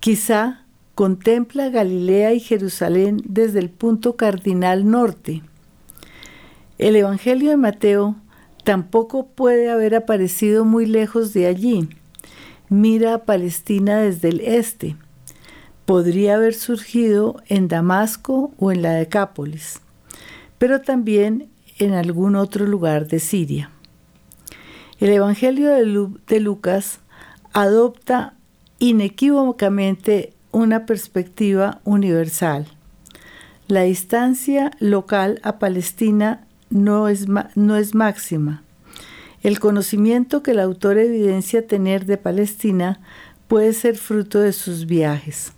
Quizá 0.00 0.63
contempla 0.94 1.70
Galilea 1.70 2.34
y 2.34 2.40
Jerusalén 2.40 3.22
desde 3.24 3.58
el 3.58 3.70
punto 3.70 4.16
cardinal 4.16 4.90
norte. 4.90 5.42
El 6.78 6.96
Evangelio 6.96 7.50
de 7.50 7.56
Mateo 7.56 8.16
tampoco 8.64 9.26
puede 9.26 9.70
haber 9.70 9.94
aparecido 9.94 10.64
muy 10.64 10.86
lejos 10.86 11.32
de 11.32 11.46
allí 11.46 11.88
mira 12.68 13.14
a 13.14 13.24
Palestina 13.24 13.98
desde 13.98 14.28
el 14.28 14.40
este. 14.40 14.96
Podría 15.84 16.34
haber 16.34 16.54
surgido 16.54 17.36
en 17.46 17.68
Damasco 17.68 18.52
o 18.58 18.72
en 18.72 18.82
la 18.82 18.92
Decápolis, 18.92 19.80
pero 20.58 20.80
también 20.80 21.50
en 21.78 21.92
algún 21.92 22.36
otro 22.36 22.66
lugar 22.66 23.06
de 23.06 23.20
Siria. 23.20 23.70
El 24.98 25.10
Evangelio 25.10 25.70
de, 25.70 26.40
Lucas 26.40 27.00
adopta 27.52 28.34
inequívocamente 28.78 30.33
una 30.54 30.86
perspectiva 30.86 31.80
universal. 31.84 32.66
La 33.66 33.82
distancia 33.82 34.70
local 34.78 35.40
a 35.42 35.58
Palestina 35.58 36.46
no 36.70 37.08
es, 37.08 37.26
no 37.28 37.76
es 37.76 37.94
máxima, 37.94 38.62
el 39.42 39.58
conocimiento 39.58 40.42
que 40.42 40.52
el 40.52 40.60
autor 40.60 40.96
evidencia 40.96 41.66
tener 41.66 42.06
de 42.06 42.16
Palestina 42.16 43.00
puede 43.48 43.72
ser 43.72 43.96
fruto 43.96 44.38
de 44.40 44.52
sus 44.52 44.86
viajes. 44.86 45.52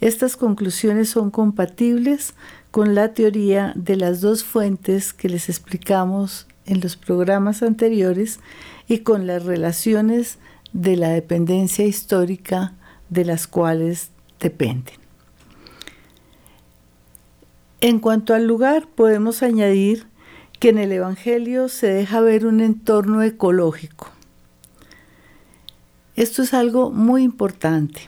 Estas 0.00 0.36
conclusiones 0.36 1.08
son 1.08 1.30
compatibles 1.30 2.34
con 2.70 2.94
la 2.94 3.12
teoría 3.14 3.72
de 3.74 3.96
las 3.96 4.20
dos 4.20 4.44
fuentes 4.44 5.12
que 5.12 5.28
les 5.28 5.48
explicamos 5.48 6.46
en 6.66 6.80
los 6.80 6.96
programas 6.96 7.62
anteriores 7.62 8.38
y 8.86 8.98
con 8.98 9.26
las 9.26 9.44
relaciones 9.44 10.38
de 10.72 10.96
la 10.96 11.08
dependencia 11.08 11.86
histórica 11.86 12.74
de 13.10 13.24
las 13.24 13.46
cuales 13.46 14.10
dependen. 14.40 14.94
En 17.80 17.98
cuanto 17.98 18.34
al 18.34 18.46
lugar, 18.46 18.86
podemos 18.88 19.42
añadir 19.42 20.06
que 20.58 20.68
en 20.68 20.78
el 20.78 20.92
Evangelio 20.92 21.68
se 21.68 21.88
deja 21.88 22.20
ver 22.20 22.46
un 22.46 22.60
entorno 22.60 23.22
ecológico. 23.22 24.08
Esto 26.16 26.42
es 26.42 26.52
algo 26.52 26.90
muy 26.90 27.22
importante 27.22 28.02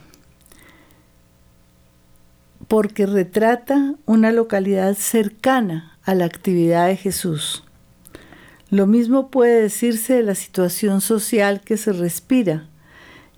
porque 2.67 3.05
retrata 3.05 3.95
una 4.05 4.31
localidad 4.31 4.95
cercana 4.95 5.97
a 6.03 6.15
la 6.15 6.25
actividad 6.25 6.87
de 6.87 6.97
Jesús. 6.97 7.63
Lo 8.69 8.87
mismo 8.87 9.29
puede 9.29 9.61
decirse 9.61 10.13
de 10.15 10.23
la 10.23 10.35
situación 10.35 11.01
social 11.01 11.61
que 11.61 11.77
se 11.77 11.93
respira, 11.93 12.67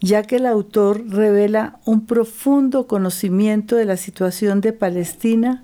ya 0.01 0.23
que 0.23 0.37
el 0.37 0.45
autor 0.45 1.03
revela 1.07 1.79
un 1.85 2.05
profundo 2.05 2.87
conocimiento 2.87 3.75
de 3.75 3.85
la 3.85 3.97
situación 3.97 4.61
de 4.61 4.73
Palestina 4.73 5.63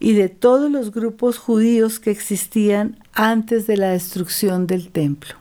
y 0.00 0.12
de 0.12 0.28
todos 0.28 0.70
los 0.70 0.92
grupos 0.92 1.38
judíos 1.38 2.00
que 2.00 2.10
existían 2.10 2.98
antes 3.12 3.66
de 3.66 3.76
la 3.76 3.90
destrucción 3.90 4.66
del 4.66 4.90
templo. 4.90 5.36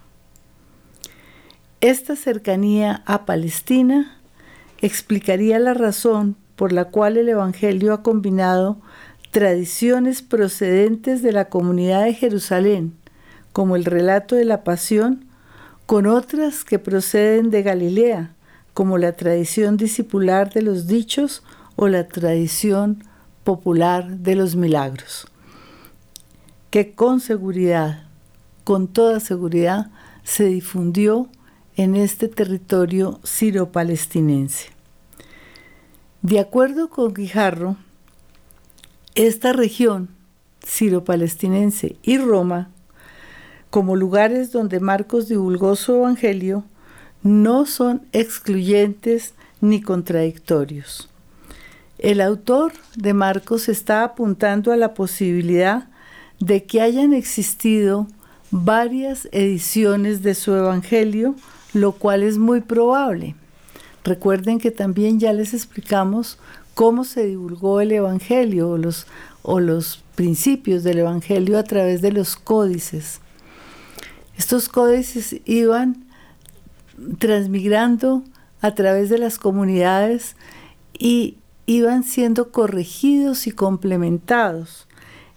Esta 1.81 2.15
cercanía 2.15 3.03
a 3.05 3.25
Palestina 3.25 4.17
explicaría 4.81 5.59
la 5.59 5.73
razón 5.73 6.37
por 6.55 6.71
la 6.71 6.85
cual 6.85 7.17
el 7.17 7.27
Evangelio 7.27 7.93
ha 7.93 8.03
combinado 8.03 8.77
tradiciones 9.31 10.21
procedentes 10.21 11.21
de 11.23 11.31
la 11.31 11.49
comunidad 11.49 12.05
de 12.05 12.13
Jerusalén, 12.13 12.93
como 13.51 13.75
el 13.75 13.83
relato 13.83 14.35
de 14.35 14.45
la 14.45 14.63
pasión, 14.63 15.25
con 15.85 16.07
otras 16.07 16.63
que 16.63 16.79
proceden 16.79 17.49
de 17.49 17.63
Galilea, 17.63 18.35
como 18.73 18.97
la 18.97 19.13
tradición 19.13 19.77
discipular 19.77 20.51
de 20.51 20.61
los 20.61 20.87
dichos 20.87 21.43
o 21.75 21.87
la 21.87 22.07
tradición 22.07 23.03
popular 23.43 24.17
de 24.17 24.35
los 24.35 24.55
milagros, 24.55 25.27
que 26.69 26.93
con 26.93 27.19
seguridad, 27.19 28.07
con 28.63 28.87
toda 28.87 29.19
seguridad, 29.19 29.91
se 30.23 30.45
difundió 30.45 31.29
en 31.75 31.95
este 31.95 32.27
territorio 32.27 33.19
siro-palestinense. 33.23 34.69
De 36.21 36.39
acuerdo 36.39 36.89
con 36.89 37.13
Guijarro, 37.13 37.75
esta 39.15 39.53
región 39.53 40.09
siro-palestinense 40.65 41.97
y 42.01 42.17
Roma, 42.17 42.69
como 43.73 43.95
lugares 43.95 44.51
donde 44.51 44.79
Marcos 44.79 45.27
divulgó 45.27 45.75
su 45.75 45.95
evangelio, 45.95 46.63
no 47.23 47.65
son 47.65 48.03
excluyentes 48.11 49.33
ni 49.61 49.81
contradictorios. 49.81 51.09
El 51.97 52.21
autor 52.21 52.73
de 52.95 53.15
Marcos 53.15 53.69
está 53.69 54.03
apuntando 54.03 54.71
a 54.71 54.77
la 54.77 54.93
posibilidad 54.93 55.87
de 56.39 56.65
que 56.65 56.81
hayan 56.81 57.13
existido 57.13 58.05
varias 58.51 59.27
ediciones 59.31 60.21
de 60.21 60.35
su 60.35 60.53
Evangelio, 60.53 61.33
lo 61.73 61.93
cual 61.93 62.21
es 62.21 62.37
muy 62.37 62.61
probable. 62.61 63.35
Recuerden 64.03 64.59
que 64.59 64.69
también 64.69 65.19
ya 65.19 65.33
les 65.33 65.55
explicamos 65.55 66.37
cómo 66.75 67.05
se 67.05 67.25
divulgó 67.25 67.81
el 67.81 67.91
Evangelio 67.91 68.69
o 68.69 68.77
los, 68.77 69.07
o 69.41 69.59
los 69.59 70.03
principios 70.13 70.83
del 70.83 70.99
Evangelio 70.99 71.57
a 71.57 71.63
través 71.63 72.03
de 72.03 72.11
los 72.11 72.35
códices. 72.35 73.22
Estos 74.37 74.69
códices 74.69 75.37
iban 75.45 76.05
transmigrando 77.19 78.23
a 78.61 78.73
través 78.73 79.09
de 79.09 79.17
las 79.17 79.37
comunidades 79.37 80.35
y 80.97 81.37
iban 81.65 82.03
siendo 82.03 82.51
corregidos 82.51 83.47
y 83.47 83.51
complementados. 83.51 84.87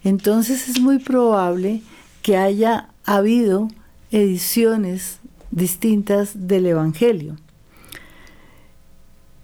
Entonces 0.03 0.69
es 0.69 0.81
muy 0.81 0.99
probable 0.99 1.83
que 2.23 2.37
haya 2.37 2.89
habido 3.05 3.69
ediciones 4.11 5.19
distintas 5.51 6.47
del 6.47 6.67
Evangelio. 6.67 7.37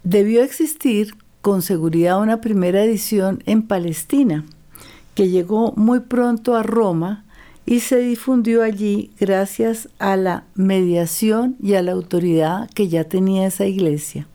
Debió 0.03 0.43
existir 0.43 1.15
con 1.41 1.61
seguridad 1.61 2.21
una 2.21 2.41
primera 2.41 2.83
edición 2.83 3.41
en 3.45 3.63
Palestina, 3.63 4.45
que 5.15 5.29
llegó 5.29 5.73
muy 5.75 5.99
pronto 5.99 6.55
a 6.55 6.63
Roma 6.63 7.25
y 7.65 7.79
se 7.79 7.99
difundió 7.99 8.63
allí 8.63 9.11
gracias 9.19 9.89
a 9.99 10.17
la 10.17 10.45
mediación 10.55 11.55
y 11.61 11.75
a 11.75 11.81
la 11.81 11.93
autoridad 11.93 12.69
que 12.71 12.87
ya 12.87 13.05
tenía 13.05 13.47
esa 13.47 13.65
iglesia. 13.65 14.27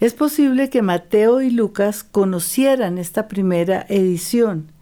Es 0.00 0.14
posible 0.14 0.68
que 0.68 0.82
Mateo 0.82 1.40
y 1.40 1.50
Lucas 1.50 2.02
conocieran 2.04 2.98
esta 2.98 3.28
primera 3.28 3.86
edición, 3.88 4.72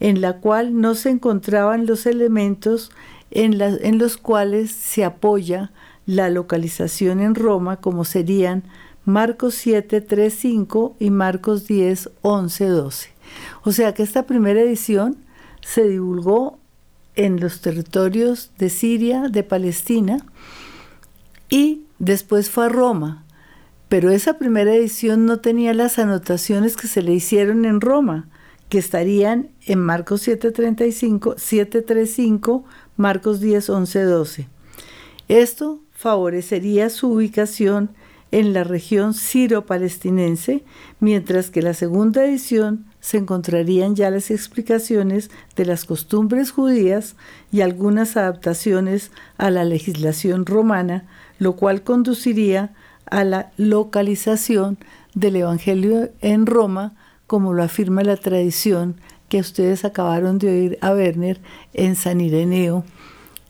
en 0.00 0.20
la 0.20 0.38
cual 0.38 0.80
no 0.80 0.94
se 0.94 1.10
encontraban 1.10 1.84
los 1.84 2.06
elementos 2.06 2.92
en, 3.30 3.60
en 3.60 3.98
los 3.98 4.16
cuales 4.16 4.70
se 4.70 5.04
apoya 5.04 5.72
la 6.06 6.30
localización 6.30 7.20
en 7.20 7.34
Roma, 7.34 7.78
como 7.78 8.04
serían 8.04 8.62
Marcos 9.04 9.54
7, 9.56 10.00
3, 10.00 10.32
5 10.32 10.96
y 11.00 11.10
Marcos 11.10 11.66
10, 11.66 12.10
11, 12.22 12.66
12. 12.66 13.10
O 13.64 13.72
sea 13.72 13.92
que 13.94 14.02
esta 14.02 14.26
primera 14.26 14.60
edición 14.60 15.16
se 15.60 15.88
divulgó 15.88 16.57
en 17.18 17.40
los 17.40 17.60
territorios 17.60 18.52
de 18.58 18.70
Siria, 18.70 19.28
de 19.28 19.42
Palestina, 19.42 20.24
y 21.50 21.82
después 21.98 22.48
fue 22.48 22.66
a 22.66 22.68
Roma. 22.68 23.24
Pero 23.88 24.10
esa 24.10 24.38
primera 24.38 24.72
edición 24.74 25.26
no 25.26 25.40
tenía 25.40 25.74
las 25.74 25.98
anotaciones 25.98 26.76
que 26.76 26.86
se 26.86 27.02
le 27.02 27.12
hicieron 27.12 27.64
en 27.64 27.80
Roma, 27.80 28.28
que 28.68 28.78
estarían 28.78 29.50
en 29.66 29.80
Marcos 29.80 30.22
7:35, 30.22 31.34
7:35, 31.36 32.64
Marcos 32.96 33.40
10, 33.40 33.68
11, 33.68 34.02
12. 34.02 34.48
Esto 35.26 35.80
favorecería 35.92 36.88
su 36.88 37.10
ubicación 37.12 37.90
en 38.30 38.52
la 38.52 38.62
región 38.62 39.12
siro-palestinense, 39.12 40.62
mientras 41.00 41.50
que 41.50 41.62
la 41.62 41.74
segunda 41.74 42.24
edición 42.24 42.84
se 43.00 43.18
encontrarían 43.18 43.94
ya 43.94 44.10
las 44.10 44.30
explicaciones 44.30 45.30
de 45.56 45.64
las 45.64 45.84
costumbres 45.84 46.50
judías 46.50 47.16
y 47.52 47.60
algunas 47.60 48.16
adaptaciones 48.16 49.10
a 49.36 49.50
la 49.50 49.64
legislación 49.64 50.46
romana, 50.46 51.06
lo 51.38 51.56
cual 51.56 51.82
conduciría 51.82 52.74
a 53.06 53.24
la 53.24 53.52
localización 53.56 54.78
del 55.14 55.36
Evangelio 55.36 56.10
en 56.20 56.46
Roma, 56.46 56.94
como 57.26 57.52
lo 57.52 57.62
afirma 57.62 58.02
la 58.02 58.16
tradición 58.16 58.96
que 59.28 59.40
ustedes 59.40 59.84
acabaron 59.84 60.38
de 60.38 60.48
oír 60.48 60.78
a 60.80 60.92
Werner 60.92 61.40
en 61.74 61.96
San 61.96 62.20
Ireneo 62.20 62.84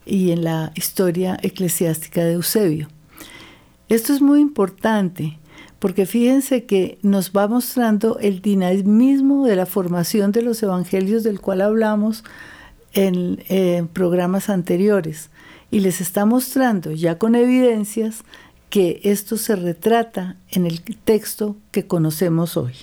y 0.04 0.32
en 0.32 0.44
la 0.44 0.72
historia 0.74 1.38
eclesiástica 1.42 2.24
de 2.24 2.34
Eusebio. 2.34 2.88
Esto 3.88 4.12
es 4.12 4.20
muy 4.20 4.40
importante 4.40 5.38
porque 5.78 6.06
fíjense 6.06 6.64
que 6.64 6.98
nos 7.02 7.32
va 7.32 7.46
mostrando 7.46 8.18
el 8.18 8.42
dinamismo 8.42 9.46
de 9.46 9.56
la 9.56 9.66
formación 9.66 10.32
de 10.32 10.42
los 10.42 10.62
evangelios 10.62 11.22
del 11.22 11.40
cual 11.40 11.60
hablamos 11.60 12.24
en, 12.94 13.88
programas 13.92 14.48
anteriores 14.48 15.30
y 15.70 15.80
les 15.80 16.00
está 16.00 16.24
mostrando 16.24 16.92
ya 16.92 17.18
con 17.18 17.34
evidencias 17.34 18.24
que 18.70 19.00
esto 19.04 19.36
se 19.36 19.56
retrata 19.56 20.36
en 20.50 20.66
el 20.66 20.82
texto 21.04 21.56
que 21.70 21.86
conocemos 21.86 22.56
hoy. 22.56 22.74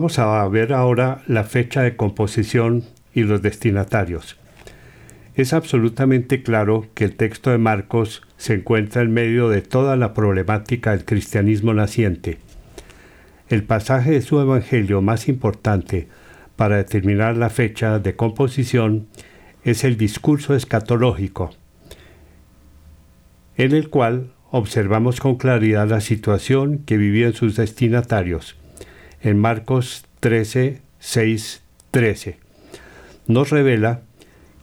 Vamos 0.00 0.18
a 0.18 0.48
ver 0.48 0.72
ahora 0.72 1.20
la 1.26 1.44
fecha 1.44 1.82
de 1.82 1.94
composición 1.94 2.84
y 3.12 3.24
los 3.24 3.42
destinatarios. 3.42 4.38
Es 5.34 5.52
absolutamente 5.52 6.42
claro 6.42 6.86
que 6.94 7.04
el 7.04 7.16
texto 7.16 7.50
de 7.50 7.58
Marcos 7.58 8.22
se 8.38 8.54
encuentra 8.54 9.02
en 9.02 9.12
medio 9.12 9.50
de 9.50 9.60
toda 9.60 9.96
la 9.96 10.14
problemática 10.14 10.92
del 10.92 11.04
cristianismo 11.04 11.74
naciente. 11.74 12.38
El 13.50 13.62
pasaje 13.62 14.12
de 14.12 14.22
su 14.22 14.40
evangelio 14.40 15.02
más 15.02 15.28
importante 15.28 16.08
para 16.56 16.78
determinar 16.78 17.36
la 17.36 17.50
fecha 17.50 17.98
de 17.98 18.16
composición 18.16 19.06
es 19.64 19.84
el 19.84 19.98
discurso 19.98 20.54
escatológico, 20.54 21.50
en 23.58 23.72
el 23.72 23.90
cual 23.90 24.32
observamos 24.50 25.20
con 25.20 25.36
claridad 25.36 25.90
la 25.90 26.00
situación 26.00 26.78
que 26.86 26.96
vivían 26.96 27.34
sus 27.34 27.56
destinatarios 27.56 28.56
en 29.22 29.38
Marcos 29.38 30.06
13, 30.20 30.80
6, 30.98 31.62
13. 31.90 32.38
Nos 33.26 33.50
revela 33.50 34.02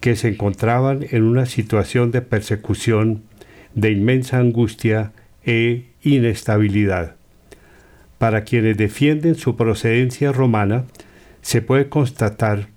que 0.01 0.15
se 0.15 0.29
encontraban 0.29 1.05
en 1.11 1.23
una 1.23 1.45
situación 1.45 2.11
de 2.11 2.21
persecución, 2.21 3.23
de 3.73 3.91
inmensa 3.91 4.37
angustia 4.37 5.11
e 5.43 5.85
inestabilidad. 6.03 7.15
Para 8.17 8.43
quienes 8.43 8.77
defienden 8.77 9.35
su 9.35 9.55
procedencia 9.55 10.31
romana, 10.31 10.85
se 11.41 11.61
puede 11.61 11.89
constatar 11.89 12.67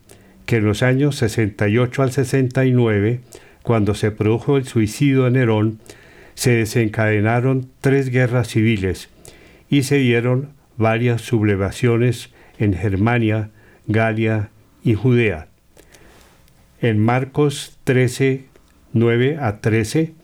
que 0.47 0.57
en 0.57 0.65
los 0.65 0.83
años 0.83 1.17
68 1.17 2.03
al 2.03 2.13
69, 2.13 3.21
cuando 3.63 3.95
se 3.95 4.11
produjo 4.11 4.57
el 4.57 4.67
suicidio 4.67 5.25
de 5.25 5.31
Nerón, 5.31 5.79
se 6.35 6.53
desencadenaron 6.53 7.69
tres 7.81 8.11
guerras 8.11 8.49
civiles, 8.49 9.09
y 9.69 9.83
se 9.85 9.99
dieron 9.99 10.51
varias 10.81 11.21
sublevaciones 11.21 12.31
en 12.59 12.73
Germania, 12.73 13.51
Galia 13.87 14.49
y 14.83 14.95
Judea. 14.95 15.49
En 16.81 16.99
Marcos 16.99 17.79
13, 17.85 18.47
9 18.95 19.37
a 19.39 19.61
13, 19.61 20.15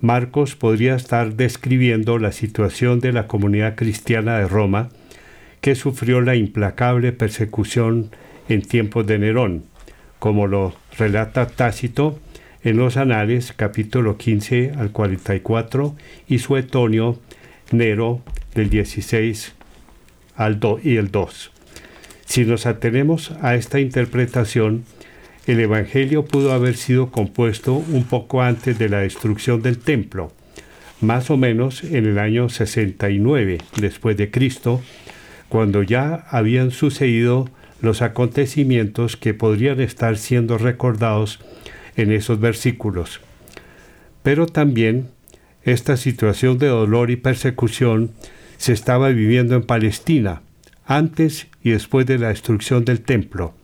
Marcos 0.00 0.56
podría 0.56 0.96
estar 0.96 1.36
describiendo 1.36 2.18
la 2.18 2.32
situación 2.32 2.98
de 2.98 3.12
la 3.12 3.28
comunidad 3.28 3.76
cristiana 3.76 4.38
de 4.38 4.48
Roma 4.48 4.88
que 5.60 5.76
sufrió 5.76 6.20
la 6.20 6.34
implacable 6.34 7.12
persecución 7.12 8.10
en 8.48 8.62
tiempos 8.62 9.06
de 9.06 9.20
Nerón, 9.20 9.62
como 10.18 10.48
lo 10.48 10.74
relata 10.98 11.46
Tácito 11.46 12.18
en 12.64 12.78
los 12.78 12.96
Anales, 12.96 13.52
capítulo 13.56 14.16
15 14.16 14.72
al 14.76 14.90
44, 14.90 15.94
y 16.26 16.40
Suetonio 16.40 17.20
Nero 17.70 18.22
del 18.56 18.70
16 18.70 19.54
al 20.40 20.58
2 20.58 20.86
y 20.86 20.96
el 20.96 21.10
2. 21.10 21.52
Si 22.24 22.46
nos 22.46 22.64
atenemos 22.64 23.32
a 23.42 23.56
esta 23.56 23.78
interpretación, 23.78 24.84
el 25.46 25.60
Evangelio 25.60 26.24
pudo 26.24 26.52
haber 26.52 26.78
sido 26.78 27.10
compuesto 27.10 27.74
un 27.74 28.04
poco 28.04 28.40
antes 28.40 28.78
de 28.78 28.88
la 28.88 29.00
destrucción 29.00 29.60
del 29.60 29.78
templo, 29.78 30.32
más 31.02 31.30
o 31.30 31.36
menos 31.36 31.84
en 31.84 32.06
el 32.06 32.18
año 32.18 32.48
69 32.48 33.58
después 33.76 34.16
de 34.16 34.30
Cristo, 34.30 34.80
cuando 35.50 35.82
ya 35.82 36.24
habían 36.30 36.70
sucedido 36.70 37.50
los 37.82 38.00
acontecimientos 38.00 39.18
que 39.18 39.34
podrían 39.34 39.78
estar 39.80 40.16
siendo 40.16 40.56
recordados 40.56 41.38
en 41.96 42.12
esos 42.12 42.40
versículos. 42.40 43.20
Pero 44.22 44.46
también 44.46 45.08
esta 45.64 45.98
situación 45.98 46.56
de 46.56 46.68
dolor 46.68 47.10
y 47.10 47.16
persecución 47.16 48.12
se 48.60 48.74
estaba 48.74 49.08
viviendo 49.08 49.54
en 49.54 49.62
Palestina, 49.62 50.42
antes 50.84 51.46
y 51.62 51.70
después 51.70 52.04
de 52.04 52.18
la 52.18 52.28
destrucción 52.28 52.84
del 52.84 53.00
templo. 53.00 53.54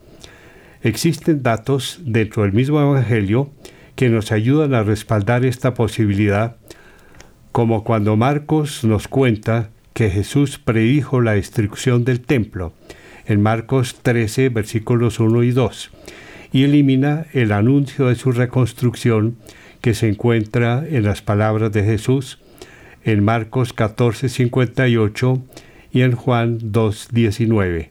Existen 0.80 1.42
datos 1.42 2.00
dentro 2.02 2.44
del 2.44 2.54
mismo 2.54 2.80
Evangelio 2.80 3.50
que 3.94 4.08
nos 4.08 4.32
ayudan 4.32 4.72
a 4.72 4.84
respaldar 4.84 5.44
esta 5.44 5.74
posibilidad, 5.74 6.56
como 7.52 7.84
cuando 7.84 8.16
Marcos 8.16 8.84
nos 8.84 9.06
cuenta 9.06 9.68
que 9.92 10.08
Jesús 10.08 10.58
predijo 10.58 11.20
la 11.20 11.32
destrucción 11.32 12.06
del 12.06 12.22
templo 12.22 12.72
en 13.26 13.42
Marcos 13.42 13.96
13, 14.00 14.48
versículos 14.48 15.20
1 15.20 15.42
y 15.42 15.50
2, 15.50 15.90
y 16.52 16.64
elimina 16.64 17.26
el 17.34 17.52
anuncio 17.52 18.06
de 18.06 18.14
su 18.14 18.32
reconstrucción 18.32 19.36
que 19.82 19.92
se 19.92 20.08
encuentra 20.08 20.86
en 20.88 21.02
las 21.02 21.20
palabras 21.20 21.70
de 21.70 21.84
Jesús 21.84 22.38
en 23.06 23.22
Marcos 23.22 23.72
14, 23.72 24.28
58 24.28 25.42
y 25.92 26.02
en 26.02 26.12
Juan 26.12 26.58
2, 26.60 27.08
19. 27.12 27.90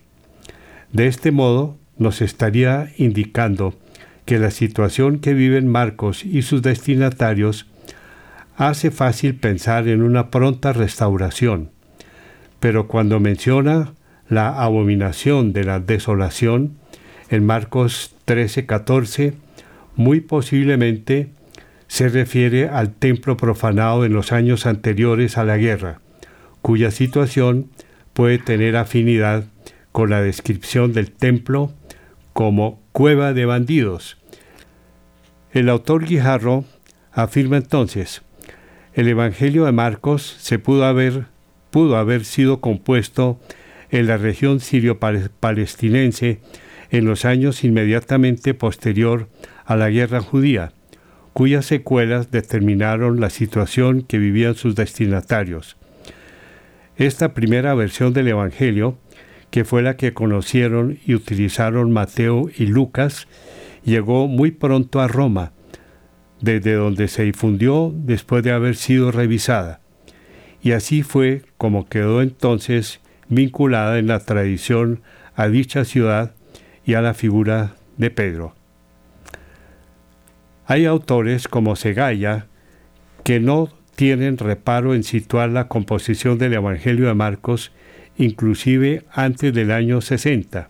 De 0.92 1.08
este 1.08 1.32
modo, 1.32 1.78
nos 1.98 2.22
estaría 2.22 2.92
indicando 2.98 3.74
que 4.26 4.40
la 4.40 4.52
situación 4.52 5.20
que 5.20 5.34
viven 5.34 5.68
Marcos 5.68 6.26
y 6.26 6.42
sus 6.42 6.62
destinatarios 6.62 7.66
hace 8.58 8.92
fácil 8.92 9.36
pensar 9.36 9.88
en 9.88 10.04
una 10.04 10.30
pronta 10.32 10.74
restauración, 10.74 11.70
pero 12.60 12.90
cuando 12.90 13.22
menciona 13.22 13.94
la 14.28 14.62
abominación 14.62 15.54
de 15.54 15.64
la 15.64 15.80
desolación 15.80 16.74
en 17.30 17.46
Marcos 17.46 18.16
13:14, 18.26 19.34
muy 19.96 20.20
posiblemente 20.20 21.30
se 21.88 22.10
refiere 22.10 22.68
al 22.68 22.94
templo 22.94 23.38
profanado 23.38 24.06
en 24.06 24.14
los 24.14 24.32
años 24.32 24.66
anteriores 24.66 25.38
a 25.38 25.44
la 25.44 25.58
guerra, 25.58 26.02
cuya 26.62 26.92
situación 26.92 27.70
puede 28.14 28.38
tener 28.38 28.76
afinidad 28.76 29.46
con 29.92 30.10
la 30.10 30.22
descripción 30.22 30.94
del 30.94 31.12
templo 31.12 31.74
como 32.34 32.82
cueva 32.92 33.34
de 33.34 33.46
bandidos. 33.46 34.18
El 35.52 35.70
autor 35.70 36.06
Guijarro 36.06 36.66
afirma 37.12 37.58
entonces, 37.58 38.22
el 38.94 39.08
Evangelio 39.08 39.66
de 39.66 39.72
Marcos 39.72 40.36
se 40.40 40.60
pudo 40.60 40.86
haber, 40.86 41.26
pudo 41.70 41.98
haber 41.98 42.26
sido 42.26 42.62
compuesto 42.62 43.40
en 43.90 44.08
la 44.08 44.18
región 44.18 44.60
sirio-palestinense 44.60 46.40
en 46.92 47.06
los 47.06 47.26
años 47.26 47.64
inmediatamente 47.64 48.54
posterior 48.54 49.30
a 49.66 49.76
la 49.76 49.90
guerra 49.90 50.22
judía, 50.22 50.74
cuyas 51.36 51.66
secuelas 51.66 52.32
determinaron 52.32 53.20
la 53.20 53.30
situación 53.30 54.04
que 54.04 54.20
vivían 54.20 54.56
sus 54.56 54.74
destinatarios. 54.74 55.76
Esta 56.96 57.34
primera 57.34 57.74
versión 57.74 58.14
del 58.14 58.30
Evangelio, 58.30 58.98
que 59.52 59.66
fue 59.66 59.82
la 59.82 59.98
que 59.98 60.14
conocieron 60.14 60.98
y 61.06 61.14
utilizaron 61.14 61.92
Mateo 61.92 62.50
y 62.58 62.68
Lucas, 62.68 63.28
llegó 63.84 64.30
muy 64.30 64.52
pronto 64.52 65.02
a 65.02 65.10
Roma, 65.10 65.52
desde 66.40 66.72
donde 66.76 67.10
se 67.10 67.24
difundió 67.24 67.94
después 67.94 68.42
de 68.42 68.54
haber 68.54 68.78
sido 68.78 69.12
revisada. 69.12 69.82
Y 70.62 70.72
así 70.72 71.04
fue 71.04 71.42
como 71.58 71.90
quedó 71.90 72.22
entonces 72.22 73.02
vinculada 73.28 74.00
en 74.00 74.08
la 74.08 74.20
tradición 74.20 75.02
a 75.36 75.50
dicha 75.50 75.84
ciudad 75.84 76.34
y 76.86 76.94
a 76.94 77.02
la 77.02 77.14
figura 77.14 77.76
de 77.98 78.10
Pedro. 78.10 78.56
Hay 80.68 80.86
autores 80.86 81.48
como 81.48 81.76
Segaya 81.76 82.48
que 83.24 83.40
no 83.40 83.70
tienen 83.96 84.38
reparo 84.38 84.96
en 84.96 85.04
situar 85.04 85.50
la 85.50 85.68
composición 85.68 86.40
del 86.40 86.54
Evangelio 86.54 87.08
de 87.08 87.14
Marcos 87.14 87.72
inclusive 88.18 89.04
antes 89.12 89.54
del 89.54 89.72
año 89.72 90.02
60. 90.02 90.70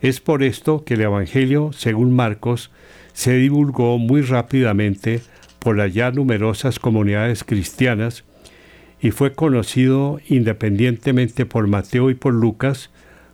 Es 0.00 0.20
por 0.20 0.42
esto 0.42 0.84
que 0.84 0.94
el 0.94 1.00
Evangelio, 1.00 1.72
según 1.72 2.14
Marcos, 2.14 2.70
se 3.14 3.34
divulgó 3.34 3.98
muy 3.98 4.20
rápidamente 4.20 5.22
por 5.60 5.76
las 5.76 5.94
ya 5.94 6.10
numerosas 6.10 6.78
comunidades 6.78 7.44
cristianas 7.44 8.24
y 9.00 9.12
fue 9.12 9.32
conocido 9.32 10.20
independientemente 10.28 11.46
por 11.46 11.66
Mateo 11.68 12.10
y 12.10 12.14
por 12.14 12.34
Lucas 12.34 12.90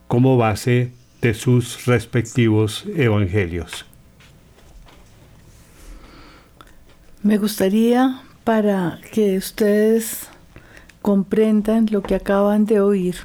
como 0.06 0.36
base 0.36 0.92
de 1.22 1.34
sus 1.34 1.86
respectivos 1.86 2.86
evangelios. 2.96 3.86
Me 7.24 7.38
gustaría, 7.38 8.20
para 8.44 9.00
que 9.10 9.38
ustedes 9.38 10.28
comprendan 11.00 11.86
lo 11.90 12.02
que 12.02 12.16
acaban 12.16 12.66
de 12.66 12.82
oír, 12.82 13.16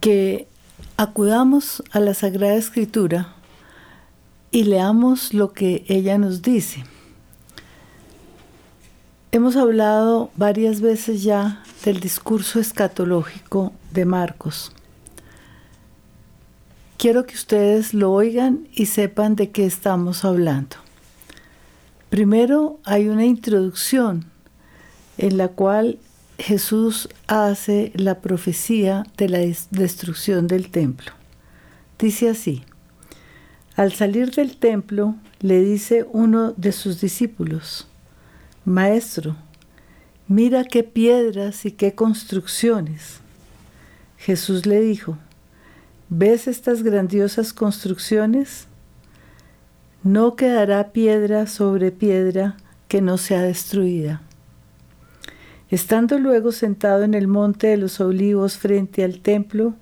que 0.00 0.48
acudamos 0.96 1.84
a 1.92 2.00
la 2.00 2.14
Sagrada 2.14 2.56
Escritura 2.56 3.32
y 4.50 4.64
leamos 4.64 5.34
lo 5.34 5.52
que 5.52 5.84
ella 5.86 6.18
nos 6.18 6.42
dice. 6.42 6.82
Hemos 9.30 9.54
hablado 9.54 10.32
varias 10.34 10.80
veces 10.80 11.22
ya 11.22 11.62
del 11.84 12.00
discurso 12.00 12.58
escatológico 12.58 13.72
de 13.92 14.04
Marcos. 14.04 14.72
Quiero 16.98 17.24
que 17.24 17.36
ustedes 17.36 17.94
lo 17.94 18.10
oigan 18.10 18.66
y 18.72 18.86
sepan 18.86 19.36
de 19.36 19.52
qué 19.52 19.64
estamos 19.64 20.24
hablando. 20.24 20.85
Primero 22.10 22.78
hay 22.84 23.08
una 23.08 23.24
introducción 23.24 24.26
en 25.18 25.36
la 25.36 25.48
cual 25.48 25.98
Jesús 26.38 27.08
hace 27.26 27.92
la 27.94 28.20
profecía 28.20 29.04
de 29.16 29.28
la 29.28 29.38
destrucción 29.70 30.46
del 30.46 30.70
templo. 30.70 31.12
Dice 31.98 32.28
así, 32.28 32.62
al 33.74 33.92
salir 33.92 34.30
del 34.30 34.56
templo 34.56 35.16
le 35.40 35.60
dice 35.60 36.06
uno 36.12 36.52
de 36.52 36.72
sus 36.72 37.00
discípulos, 37.00 37.88
Maestro, 38.64 39.36
mira 40.28 40.64
qué 40.64 40.82
piedras 40.82 41.64
y 41.66 41.72
qué 41.72 41.94
construcciones. 41.94 43.20
Jesús 44.16 44.66
le 44.66 44.80
dijo, 44.80 45.18
¿ves 46.08 46.46
estas 46.46 46.82
grandiosas 46.82 47.52
construcciones? 47.52 48.66
No 50.06 50.36
quedará 50.36 50.92
piedra 50.92 51.48
sobre 51.48 51.90
piedra 51.90 52.56
que 52.86 53.02
no 53.02 53.18
sea 53.18 53.42
destruida. 53.42 54.22
Estando 55.68 56.20
luego 56.20 56.52
sentado 56.52 57.02
en 57.02 57.14
el 57.14 57.26
monte 57.26 57.66
de 57.66 57.76
los 57.76 58.00
olivos 58.00 58.56
frente 58.56 59.02
al 59.02 59.18
templo, 59.18 59.74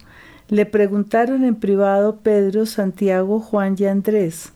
le 0.48 0.64
preguntaron 0.64 1.44
en 1.44 1.56
privado 1.56 2.20
Pedro, 2.20 2.64
Santiago, 2.64 3.38
Juan 3.38 3.76
y 3.78 3.84
Andrés, 3.84 4.52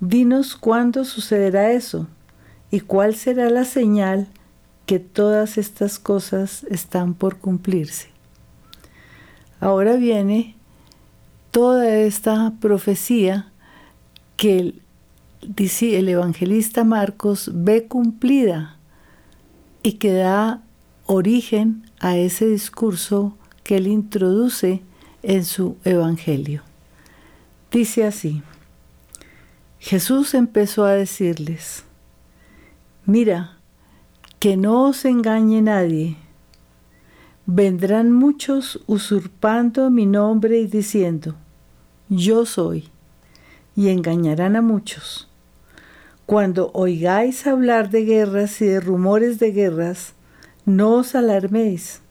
Dinos 0.00 0.56
cuándo 0.56 1.04
sucederá 1.04 1.72
eso 1.72 2.06
y 2.70 2.80
cuál 2.80 3.14
será 3.14 3.50
la 3.50 3.66
señal 3.66 4.28
que 4.86 4.98
todas 4.98 5.58
estas 5.58 5.98
cosas 5.98 6.64
están 6.70 7.12
por 7.12 7.36
cumplirse. 7.36 8.08
Ahora 9.60 9.96
viene 9.96 10.56
toda 11.50 11.98
esta 11.98 12.54
profecía 12.62 13.49
que 14.40 14.58
el, 14.58 14.82
el 15.82 16.08
evangelista 16.08 16.82
Marcos 16.82 17.50
ve 17.52 17.86
cumplida 17.86 18.78
y 19.82 19.98
que 19.98 20.14
da 20.14 20.62
origen 21.04 21.84
a 22.00 22.16
ese 22.16 22.46
discurso 22.46 23.36
que 23.62 23.76
él 23.76 23.86
introduce 23.86 24.80
en 25.22 25.44
su 25.44 25.76
Evangelio. 25.84 26.62
Dice 27.70 28.06
así, 28.06 28.42
Jesús 29.78 30.32
empezó 30.32 30.86
a 30.86 30.92
decirles, 30.92 31.84
mira, 33.04 33.58
que 34.38 34.56
no 34.56 34.84
os 34.84 35.04
engañe 35.04 35.60
nadie. 35.60 36.16
Vendrán 37.44 38.10
muchos 38.10 38.80
usurpando 38.86 39.90
mi 39.90 40.06
nombre 40.06 40.60
y 40.60 40.66
diciendo, 40.66 41.34
yo 42.08 42.46
soy, 42.46 42.88
y 43.80 43.88
engañarán 43.88 44.56
a 44.56 44.60
muchos. 44.60 45.26
Cuando 46.26 46.70
oigáis 46.74 47.46
hablar 47.46 47.88
de 47.88 48.04
guerras 48.04 48.60
y 48.60 48.66
de 48.66 48.78
rumores 48.78 49.38
de 49.38 49.52
guerras, 49.52 50.12
no 50.66 50.96
os 50.96 51.14
alarméis, 51.14 52.02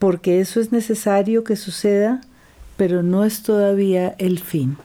porque 0.00 0.40
eso 0.40 0.58
es 0.58 0.72
necesario 0.72 1.44
que 1.44 1.54
suceda, 1.54 2.22
pero 2.76 3.04
no 3.04 3.24
es 3.24 3.44
todavía 3.44 4.16
el 4.18 4.40
fin. 4.40 4.78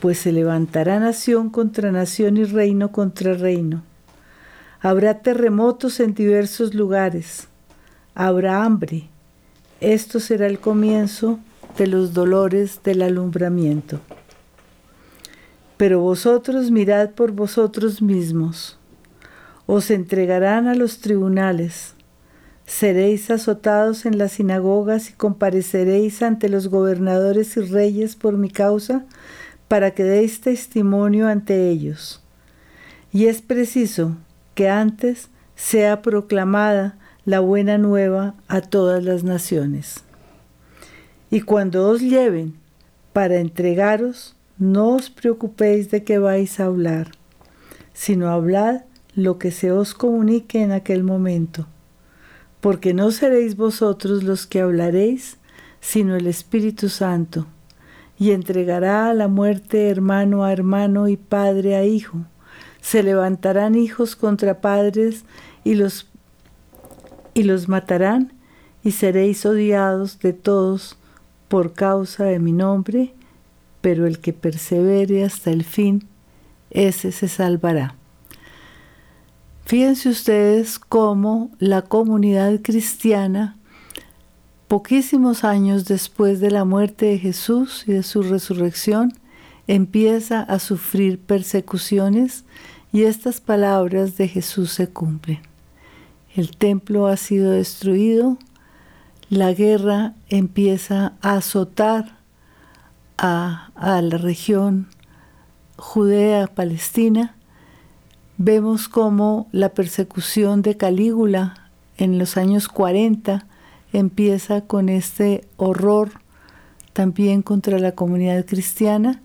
Pues 0.00 0.18
se 0.18 0.32
levantará 0.32 1.00
nación 1.00 1.48
contra 1.48 1.90
nación 1.90 2.36
y 2.36 2.44
reino 2.44 2.92
contra 2.92 3.32
reino. 3.32 3.82
Habrá 4.82 5.20
terremotos 5.20 5.98
en 5.98 6.12
diversos 6.12 6.74
lugares. 6.74 7.48
Habrá 8.14 8.64
hambre. 8.64 9.08
Esto 9.80 10.20
será 10.20 10.46
el 10.46 10.60
comienzo 10.60 11.38
de 11.78 11.86
los 11.86 12.12
dolores 12.12 12.80
del 12.84 13.00
alumbramiento. 13.00 13.98
Pero 15.78 16.00
vosotros 16.00 16.70
mirad 16.70 17.12
por 17.12 17.32
vosotros 17.32 18.02
mismos. 18.02 18.78
Os 19.64 19.90
entregarán 19.90 20.66
a 20.66 20.74
los 20.74 20.98
tribunales 20.98 21.94
Seréis 22.68 23.30
azotados 23.30 24.04
en 24.04 24.18
las 24.18 24.32
sinagogas 24.32 25.08
y 25.08 25.14
compareceréis 25.14 26.22
ante 26.22 26.50
los 26.50 26.68
gobernadores 26.68 27.56
y 27.56 27.60
reyes 27.62 28.14
por 28.14 28.36
mi 28.36 28.50
causa, 28.50 29.06
para 29.68 29.92
que 29.92 30.04
deis 30.04 30.42
testimonio 30.42 31.28
ante 31.28 31.70
ellos. 31.70 32.22
Y 33.10 33.24
es 33.24 33.40
preciso 33.40 34.18
que 34.54 34.68
antes 34.68 35.30
sea 35.56 36.02
proclamada 36.02 36.98
la 37.24 37.40
buena 37.40 37.78
nueva 37.78 38.34
a 38.48 38.60
todas 38.60 39.02
las 39.02 39.24
naciones. 39.24 40.04
Y 41.30 41.40
cuando 41.40 41.88
os 41.88 42.02
lleven 42.02 42.54
para 43.14 43.36
entregaros, 43.36 44.36
no 44.58 44.90
os 44.90 45.10
preocupéis 45.10 45.90
de 45.90 46.04
qué 46.04 46.18
vais 46.18 46.60
a 46.60 46.66
hablar, 46.66 47.12
sino 47.92 48.28
hablad 48.28 48.82
lo 49.14 49.38
que 49.38 49.50
se 49.50 49.72
os 49.72 49.94
comunique 49.94 50.62
en 50.62 50.72
aquel 50.72 51.04
momento 51.04 51.66
porque 52.60 52.92
no 52.92 53.10
seréis 53.10 53.56
vosotros 53.56 54.22
los 54.24 54.46
que 54.46 54.60
hablaréis, 54.60 55.38
sino 55.80 56.16
el 56.16 56.26
Espíritu 56.26 56.88
Santo, 56.88 57.46
y 58.18 58.32
entregará 58.32 59.08
a 59.08 59.14
la 59.14 59.28
muerte 59.28 59.88
hermano 59.88 60.44
a 60.44 60.52
hermano 60.52 61.08
y 61.08 61.16
padre 61.16 61.76
a 61.76 61.84
hijo. 61.84 62.18
Se 62.80 63.02
levantarán 63.02 63.74
hijos 63.74 64.16
contra 64.16 64.60
padres 64.60 65.24
y 65.62 65.74
los, 65.74 66.08
y 67.34 67.44
los 67.44 67.68
matarán, 67.68 68.32
y 68.82 68.92
seréis 68.92 69.44
odiados 69.46 70.18
de 70.18 70.32
todos 70.32 70.98
por 71.48 71.74
causa 71.74 72.24
de 72.24 72.38
mi 72.38 72.52
nombre, 72.52 73.14
pero 73.80 74.06
el 74.06 74.18
que 74.18 74.32
persevere 74.32 75.24
hasta 75.24 75.50
el 75.50 75.64
fin, 75.64 76.04
ese 76.70 77.12
se 77.12 77.28
salvará. 77.28 77.94
Fíjense 79.64 80.08
ustedes 80.08 80.78
cómo 80.78 81.50
la 81.58 81.82
comunidad 81.82 82.60
cristiana, 82.62 83.58
poquísimos 84.66 85.44
años 85.44 85.84
después 85.84 86.40
de 86.40 86.50
la 86.50 86.64
muerte 86.64 87.06
de 87.06 87.18
Jesús 87.18 87.84
y 87.86 87.92
de 87.92 88.02
su 88.02 88.22
resurrección, 88.22 89.12
empieza 89.66 90.40
a 90.40 90.58
sufrir 90.58 91.20
persecuciones 91.20 92.44
y 92.92 93.02
estas 93.02 93.40
palabras 93.40 94.16
de 94.16 94.28
Jesús 94.28 94.72
se 94.72 94.88
cumplen. 94.88 95.40
El 96.34 96.56
templo 96.56 97.06
ha 97.06 97.16
sido 97.16 97.52
destruido, 97.52 98.38
la 99.28 99.52
guerra 99.52 100.14
empieza 100.30 101.12
a 101.20 101.34
azotar 101.34 102.17
a, 103.18 103.70
la 103.76 104.18
región 104.18 104.88
judea-palestina 105.76 107.34
Vemos 108.40 108.88
cómo 108.88 109.48
la 109.50 109.70
persecución 109.70 110.62
de 110.62 110.76
Calígula 110.76 111.70
en 111.96 112.20
los 112.20 112.36
años 112.36 112.68
40 112.68 113.44
empieza 113.92 114.60
con 114.60 114.88
este 114.88 115.48
horror 115.56 116.20
también 116.92 117.42
contra 117.42 117.80
la 117.80 117.96
comunidad 117.96 118.46
cristiana, 118.46 119.20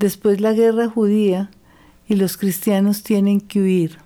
después 0.00 0.40
la 0.40 0.54
guerra 0.54 0.88
judía 0.88 1.50
y 2.08 2.16
los 2.16 2.36
cristianos 2.36 3.04
tienen 3.04 3.40
que 3.40 3.60
huir. 3.60 3.98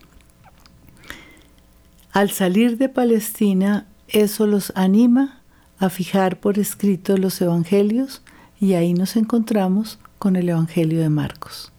Al 2.12 2.30
salir 2.30 2.76
de 2.76 2.90
Palestina, 2.90 3.86
eso 4.08 4.46
los 4.46 4.70
anima 4.76 5.40
a 5.78 5.88
fijar 5.88 6.40
por 6.40 6.58
escrito 6.58 7.16
los 7.16 7.40
evangelios 7.40 8.20
y 8.62 8.74
ahí 8.74 8.94
nos 8.94 9.16
encontramos 9.16 9.98
con 10.20 10.36
el 10.36 10.48
Evangelio 10.48 11.00
de 11.00 11.08
Marcos. 11.08 11.71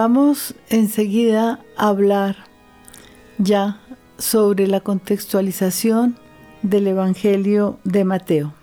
Vamos 0.00 0.54
enseguida 0.68 1.58
a 1.76 1.88
hablar 1.88 2.36
ya 3.38 3.80
sobre 4.16 4.68
la 4.68 4.78
contextualización 4.78 6.16
del 6.62 6.86
Evangelio 6.86 7.80
de 7.82 8.04
Mateo. 8.04 8.54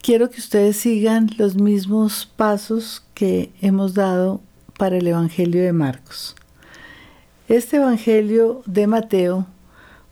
Quiero 0.00 0.30
que 0.30 0.38
ustedes 0.38 0.76
sigan 0.76 1.28
los 1.38 1.56
mismos 1.56 2.24
pasos 2.36 3.04
que 3.14 3.50
hemos 3.60 3.94
dado 3.94 4.40
para 4.78 4.98
el 4.98 5.08
Evangelio 5.08 5.60
de 5.60 5.72
Marcos. 5.72 6.36
Este 7.48 7.78
Evangelio 7.78 8.62
de 8.64 8.86
Mateo 8.86 9.48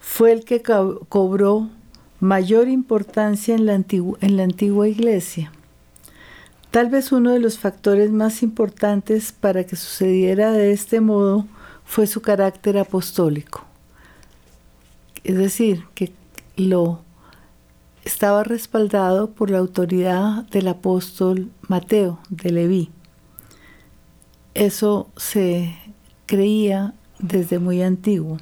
fue 0.00 0.32
el 0.32 0.44
que 0.44 0.60
cobró 0.60 1.70
mayor 2.18 2.66
importancia 2.66 3.54
en 3.54 3.64
la, 3.64 3.74
antigua 4.42 4.88
iglesia 4.88 5.52
Tal 6.70 6.90
vez 6.90 7.12
uno 7.12 7.32
de 7.32 7.40
los 7.40 7.58
factores 7.58 8.10
más 8.10 8.42
importantes 8.42 9.32
para 9.32 9.64
que 9.64 9.74
sucediera 9.74 10.52
de 10.52 10.72
este 10.72 11.00
modo 11.00 11.46
fue 11.84 12.06
su 12.06 12.20
carácter 12.20 12.76
apostólico. 12.76 13.64
Es 15.24 15.36
decir, 15.36 15.84
que 15.94 16.12
lo 16.56 17.00
estaba 18.04 18.44
respaldado 18.44 19.30
por 19.30 19.50
la 19.50 19.58
autoridad 19.58 20.44
del 20.50 20.68
apóstol 20.68 21.50
Mateo, 21.68 22.20
de 22.28 22.52
Leví. 22.52 22.90
Eso 24.52 25.10
se 25.16 25.74
creía 26.26 26.94
desde 27.18 27.58
muy 27.58 27.82
antiguo. 27.82 28.38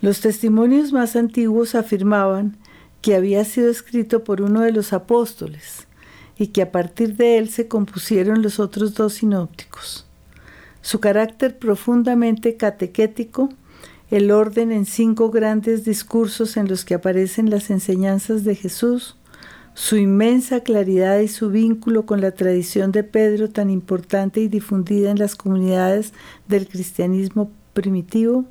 Los 0.00 0.20
testimonios 0.20 0.92
más 0.92 1.16
antiguos 1.16 1.74
afirmaban 1.74 2.56
que 3.00 3.14
había 3.14 3.44
sido 3.44 3.70
escrito 3.70 4.24
por 4.24 4.42
uno 4.42 4.60
de 4.60 4.72
los 4.72 4.92
apóstoles, 4.92 5.87
y 6.38 6.48
que 6.48 6.62
a 6.62 6.70
partir 6.70 7.16
de 7.16 7.38
él 7.38 7.50
se 7.50 7.66
compusieron 7.66 8.42
los 8.42 8.60
otros 8.60 8.94
dos 8.94 9.14
sinópticos. 9.14 10.06
Su 10.80 11.00
carácter 11.00 11.58
profundamente 11.58 12.56
catequético, 12.56 13.48
el 14.10 14.30
orden 14.30 14.72
en 14.72 14.86
cinco 14.86 15.30
grandes 15.30 15.84
discursos 15.84 16.56
en 16.56 16.68
los 16.68 16.84
que 16.84 16.94
aparecen 16.94 17.50
las 17.50 17.70
enseñanzas 17.70 18.44
de 18.44 18.54
Jesús, 18.54 19.16
su 19.74 19.96
inmensa 19.96 20.60
claridad 20.60 21.20
y 21.20 21.28
su 21.28 21.50
vínculo 21.50 22.06
con 22.06 22.20
la 22.20 22.32
tradición 22.32 22.90
de 22.90 23.04
Pedro 23.04 23.50
tan 23.50 23.70
importante 23.70 24.40
y 24.40 24.48
difundida 24.48 25.10
en 25.10 25.18
las 25.18 25.36
comunidades 25.36 26.12
del 26.48 26.66
cristianismo 26.68 27.50
primitivo, 27.74 28.44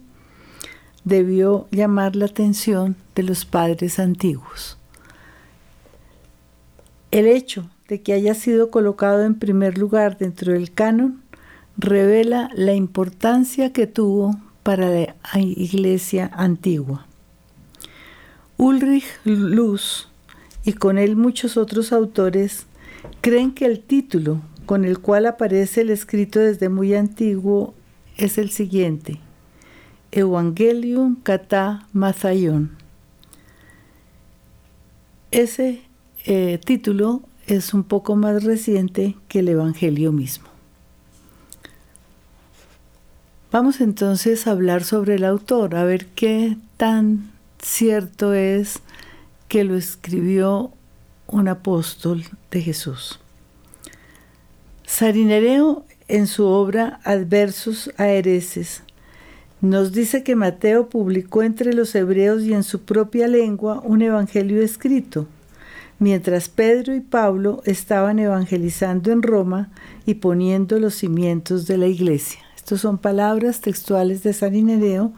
debió 1.03 1.67
llamar 1.71 2.15
la 2.15 2.25
atención 2.25 2.95
de 3.15 3.23
los 3.23 3.45
padres 3.45 3.97
antiguos. 3.97 4.77
El 7.11 7.27
hecho 7.27 7.69
de 7.87 8.01
que 8.01 8.13
haya 8.13 8.33
sido 8.33 8.69
colocado 8.69 9.23
en 9.23 9.35
primer 9.35 9.77
lugar 9.77 10.17
dentro 10.17 10.53
del 10.53 10.71
canon 10.71 11.21
revela 11.77 12.49
la 12.55 12.73
importancia 12.73 13.71
que 13.71 13.87
tuvo 13.87 14.35
para 14.63 14.89
la 14.89 15.15
iglesia 15.35 16.29
antigua. 16.33 17.05
Ulrich 18.57 19.05
Luz 19.23 20.09
y 20.65 20.73
con 20.73 20.97
él 20.97 21.15
muchos 21.15 21.55
otros 21.55 21.93
autores 21.93 22.65
creen 23.21 23.53
que 23.53 23.65
el 23.65 23.79
título 23.79 24.41
con 24.65 24.83
el 24.83 24.99
cual 24.99 25.27
aparece 25.27 25.81
el 25.81 25.91
escrito 25.91 26.39
desde 26.39 26.67
muy 26.67 26.93
antiguo 26.93 27.73
es 28.17 28.37
el 28.37 28.49
siguiente, 28.49 29.19
Evangelium 30.11 31.21
Kata 31.21 31.87
Mazayon. 31.93 32.71
Ese 35.31 35.81
eh, 36.25 36.59
título 36.65 37.21
es 37.47 37.73
un 37.73 37.83
poco 37.83 38.15
más 38.15 38.43
reciente 38.43 39.15
que 39.27 39.39
el 39.39 39.47
Evangelio 39.49 40.11
mismo. 40.11 40.47
Vamos 43.51 43.79
entonces 43.79 44.45
a 44.45 44.51
hablar 44.51 44.83
sobre 44.83 45.15
el 45.15 45.23
autor, 45.23 45.75
a 45.75 45.85
ver 45.85 46.07
qué 46.07 46.57
tan 46.75 47.31
cierto 47.59 48.33
es 48.33 48.81
que 49.47 49.63
lo 49.63 49.75
escribió 49.75 50.73
un 51.27 51.47
apóstol 51.47 52.25
de 52.51 52.61
Jesús. 52.61 53.19
Sarinereo, 54.85 55.85
en 56.09 56.27
su 56.27 56.45
obra 56.45 56.99
Adversos 57.03 57.91
a 57.97 58.07
Hereses, 58.07 58.83
nos 59.61 59.91
dice 59.93 60.23
que 60.23 60.35
Mateo 60.35 60.89
publicó 60.89 61.41
entre 61.41 61.73
los 61.73 61.95
hebreos 61.95 62.43
y 62.43 62.53
en 62.53 62.63
su 62.63 62.81
propia 62.81 63.27
lengua 63.27 63.81
un 63.83 64.01
evangelio 64.01 64.61
escrito, 64.61 65.27
mientras 65.99 66.49
Pedro 66.49 66.95
y 66.95 67.01
Pablo 67.01 67.61
estaban 67.65 68.19
evangelizando 68.19 69.11
en 69.11 69.23
Roma 69.23 69.69
y 70.05 70.15
poniendo 70.15 70.79
los 70.79 70.95
cimientos 70.95 71.67
de 71.67 71.77
la 71.77 71.87
iglesia. 71.87 72.39
Estas 72.55 72.81
son 72.81 72.97
palabras 72.97 73.61
textuales 73.61 74.23
de 74.23 74.33
Sarinereo 74.33 75.13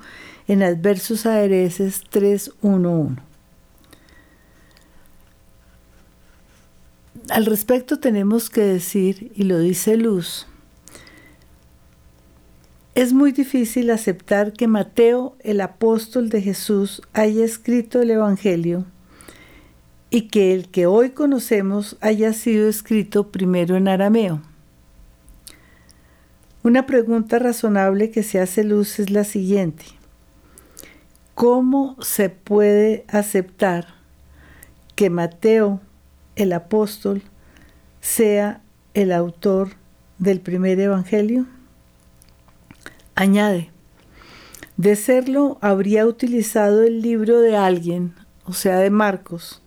en 0.47 0.63
Adversos 0.63 1.25
a 1.25 1.41
Hereses 1.41 2.03
3.1.1. 2.11 3.17
Al 7.29 7.45
respecto 7.45 7.99
tenemos 7.99 8.49
que 8.49 8.61
decir, 8.61 9.31
y 9.35 9.43
lo 9.43 9.59
dice 9.59 9.97
Luz, 9.97 10.47
es 12.95 13.13
muy 13.13 13.31
difícil 13.31 13.91
aceptar 13.91 14.51
que 14.53 14.67
Mateo, 14.67 15.35
el 15.41 15.61
apóstol 15.61 16.29
de 16.29 16.41
Jesús, 16.41 17.01
haya 17.13 17.45
escrito 17.45 18.01
el 18.01 18.09
Evangelio 18.11 18.85
y 20.09 20.29
que 20.29 20.53
el 20.53 20.69
que 20.69 20.85
hoy 20.85 21.11
conocemos 21.11 21.97
haya 22.01 22.33
sido 22.33 22.67
escrito 22.67 23.31
primero 23.31 23.75
en 23.75 23.87
arameo. 23.87 24.41
Una 26.63 26.85
pregunta 26.85 27.39
razonable 27.39 28.11
que 28.11 28.23
se 28.23 28.39
hace 28.39 28.63
luz 28.63 28.99
es 28.99 29.11
la 29.11 29.23
siguiente. 29.23 29.85
¿Cómo 31.35 31.95
se 32.01 32.29
puede 32.29 33.05
aceptar 33.07 33.87
que 34.95 35.09
Mateo, 35.09 35.79
el 36.35 36.51
apóstol 36.51 37.21
sea 38.01 38.61
el 38.93 39.13
autor 39.13 39.69
del 40.17 40.41
primer 40.41 40.79
evangelio? 40.79 41.45
Añade, 43.15 43.69
de 44.75 44.95
serlo 44.95 45.57
habría 45.61 46.05
utilizado 46.05 46.83
el 46.83 47.01
libro 47.01 47.39
de 47.39 47.55
alguien, 47.55 48.13
o 48.43 48.53
sea, 48.53 48.79
de 48.79 48.89
Marcos, 48.89 49.61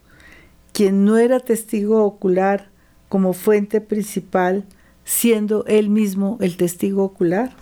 quien 0.72 1.04
no 1.04 1.18
era 1.18 1.40
testigo 1.40 2.04
ocular 2.04 2.70
como 3.08 3.32
fuente 3.32 3.80
principal, 3.80 4.64
siendo 5.04 5.64
él 5.66 5.90
mismo 5.90 6.38
el 6.40 6.56
testigo 6.56 7.04
ocular. 7.04 7.52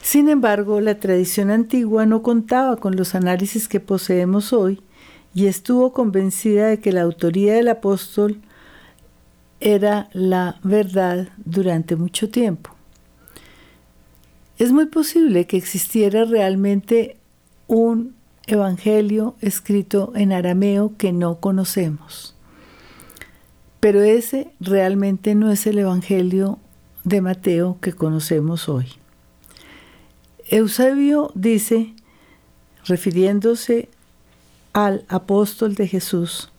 Sin 0.00 0.28
embargo, 0.28 0.80
la 0.80 0.98
tradición 1.00 1.50
antigua 1.50 2.06
no 2.06 2.22
contaba 2.22 2.76
con 2.76 2.96
los 2.96 3.14
análisis 3.14 3.68
que 3.68 3.80
poseemos 3.80 4.52
hoy 4.52 4.80
y 5.34 5.46
estuvo 5.46 5.92
convencida 5.92 6.68
de 6.68 6.80
que 6.80 6.92
la 6.92 7.02
autoría 7.02 7.54
del 7.54 7.68
apóstol 7.68 8.40
era 9.60 10.08
la 10.12 10.58
verdad 10.62 11.28
durante 11.44 11.96
mucho 11.96 12.30
tiempo. 12.30 12.70
Es 14.58 14.72
muy 14.72 14.86
posible 14.86 15.46
que 15.46 15.58
existiera 15.58 16.24
realmente 16.24 17.18
un 17.66 18.15
evangelio 18.46 19.34
escrito 19.40 20.12
en 20.14 20.32
arameo 20.32 20.92
que 20.96 21.12
no 21.12 21.40
conocemos. 21.40 22.34
Pero 23.80 24.02
ese 24.02 24.52
realmente 24.60 25.34
no 25.34 25.50
es 25.50 25.66
el 25.66 25.78
evangelio 25.78 26.58
de 27.04 27.20
Mateo 27.20 27.78
que 27.80 27.92
conocemos 27.92 28.68
hoy. 28.68 28.86
Eusebio 30.48 31.32
dice, 31.34 31.94
refiriéndose 32.84 33.88
al 34.72 35.04
apóstol 35.08 35.74
de 35.74 35.88
Jesús, 35.88 36.50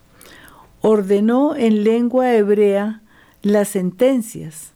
ordenó 0.82 1.56
en 1.56 1.84
lengua 1.84 2.34
hebrea 2.34 3.02
las 3.42 3.70
sentencias, 3.70 4.74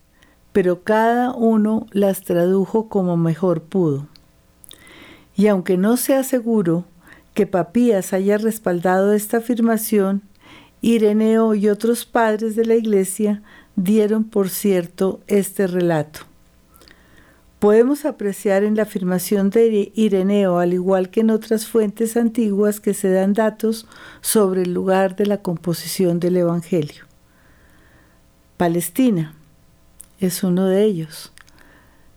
pero 0.52 0.84
cada 0.84 1.34
uno 1.34 1.88
las 1.92 2.22
tradujo 2.22 2.88
como 2.90 3.18
mejor 3.18 3.64
pudo. 3.64 4.08
Y 5.36 5.48
aunque 5.48 5.78
no 5.78 5.98
sea 5.98 6.24
seguro 6.24 6.86
que 7.34 7.48
Papías 7.48 8.14
haya 8.14 8.38
respaldado 8.38 9.14
esta 9.14 9.38
afirmación, 9.38 10.24
Ireneo 10.82 11.54
y 11.56 11.70
otros 11.70 12.06
padres 12.06 12.56
de 12.56 12.66
la 12.66 12.76
Iglesia 12.76 13.44
dieron 13.76 14.24
por 14.24 14.50
cierto 14.50 15.22
este 15.28 15.68
relato 15.68 16.32
podemos 17.62 18.06
apreciar 18.06 18.64
en 18.64 18.76
la 18.76 18.82
afirmación 18.82 19.52
de 19.52 19.92
Ireneo, 19.94 20.58
al 20.58 20.74
igual 20.74 21.12
que 21.12 21.20
en 21.20 21.30
otras 21.30 21.68
fuentes 21.68 22.18
antiguas, 22.18 22.80
que 22.80 22.96
se 22.96 23.12
dan 23.12 23.36
datos 23.36 23.86
sobre 24.22 24.64
el 24.64 24.74
lugar 24.74 25.16
de 25.16 25.28
la 25.28 25.44
composición 25.44 26.20
del 26.20 26.38
Evangelio. 26.38 27.06
Palestina 28.58 29.36
es 30.20 30.44
uno 30.44 30.66
de 30.66 30.86
ellos. 30.86 31.34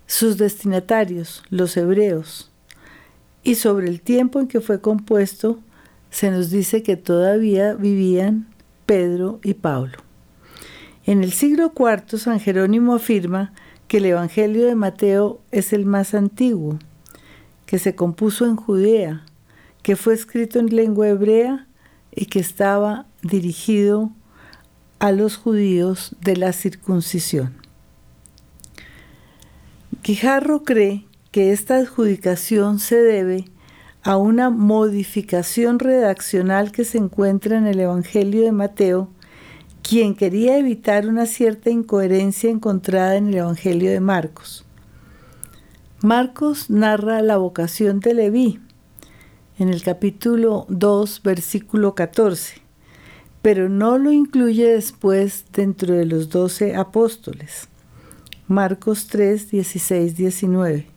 Sus 0.06 0.38
destinatarios, 0.38 1.42
los 1.50 1.76
hebreos. 1.76 2.50
Y 3.44 3.56
sobre 3.56 3.88
el 3.88 4.00
tiempo 4.00 4.40
en 4.40 4.48
que 4.48 4.60
fue 4.60 4.80
compuesto, 4.80 5.60
se 6.10 6.30
nos 6.30 6.50
dice 6.50 6.82
que 6.82 6.96
todavía 6.96 7.74
vivían 7.74 8.48
Pedro 8.86 9.38
y 9.44 9.54
Pablo. 9.54 9.98
En 11.04 11.22
el 11.22 11.32
siglo 11.32 11.72
IV, 11.78 12.18
San 12.18 12.40
Jerónimo 12.40 12.94
afirma 12.94 13.52
que 13.86 13.98
el 13.98 14.06
Evangelio 14.06 14.64
de 14.64 14.74
Mateo 14.74 15.42
es 15.50 15.74
el 15.74 15.84
más 15.84 16.14
antiguo, 16.14 16.78
que 17.66 17.78
se 17.78 17.94
compuso 17.94 18.46
en 18.46 18.56
Judea, 18.56 19.26
que 19.82 19.96
fue 19.96 20.14
escrito 20.14 20.58
en 20.58 20.74
lengua 20.74 21.08
hebrea 21.08 21.66
y 22.10 22.26
que 22.26 22.40
estaba 22.40 23.06
dirigido 23.22 24.10
a 24.98 25.12
los 25.12 25.36
judíos 25.36 26.16
de 26.22 26.36
la 26.38 26.54
circuncisión. 26.54 27.54
Quijarro 30.00 30.64
cree 30.64 31.04
que 31.34 31.50
esta 31.50 31.78
adjudicación 31.78 32.78
se 32.78 33.02
debe 33.02 33.46
a 34.04 34.16
una 34.16 34.50
modificación 34.50 35.80
redaccional 35.80 36.70
que 36.70 36.84
se 36.84 36.98
encuentra 36.98 37.58
en 37.58 37.66
el 37.66 37.80
Evangelio 37.80 38.42
de 38.42 38.52
Mateo 38.52 39.08
quien 39.82 40.14
quería 40.14 40.56
evitar 40.58 41.08
una 41.08 41.26
cierta 41.26 41.70
incoherencia 41.70 42.50
encontrada 42.50 43.16
en 43.16 43.30
el 43.30 43.38
Evangelio 43.38 43.90
de 43.90 43.98
Marcos. 43.98 44.64
Marcos 46.02 46.70
narra 46.70 47.20
la 47.20 47.36
vocación 47.36 47.98
de 47.98 48.14
Leví 48.14 48.60
en 49.58 49.70
el 49.70 49.82
capítulo 49.82 50.66
2, 50.68 51.20
versículo 51.24 51.96
14, 51.96 52.62
pero 53.42 53.68
no 53.68 53.98
lo 53.98 54.12
incluye 54.12 54.68
después 54.68 55.46
dentro 55.52 55.94
de 55.94 56.06
los 56.06 56.28
doce 56.28 56.76
apóstoles. 56.76 57.66
Marcos 58.46 59.08
3, 59.08 59.50
16, 59.50 60.16
19. 60.16 60.93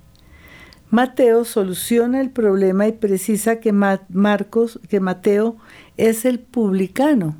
Mateo 0.89 1.43
soluciona 1.43 2.21
el 2.21 2.29
problema 2.29 2.87
y 2.87 2.93
precisa 2.93 3.59
que, 3.59 3.73
Marcos, 3.73 4.79
que 4.87 4.99
Mateo 4.99 5.57
es 5.97 6.23
el 6.23 6.39
publicano 6.39 7.35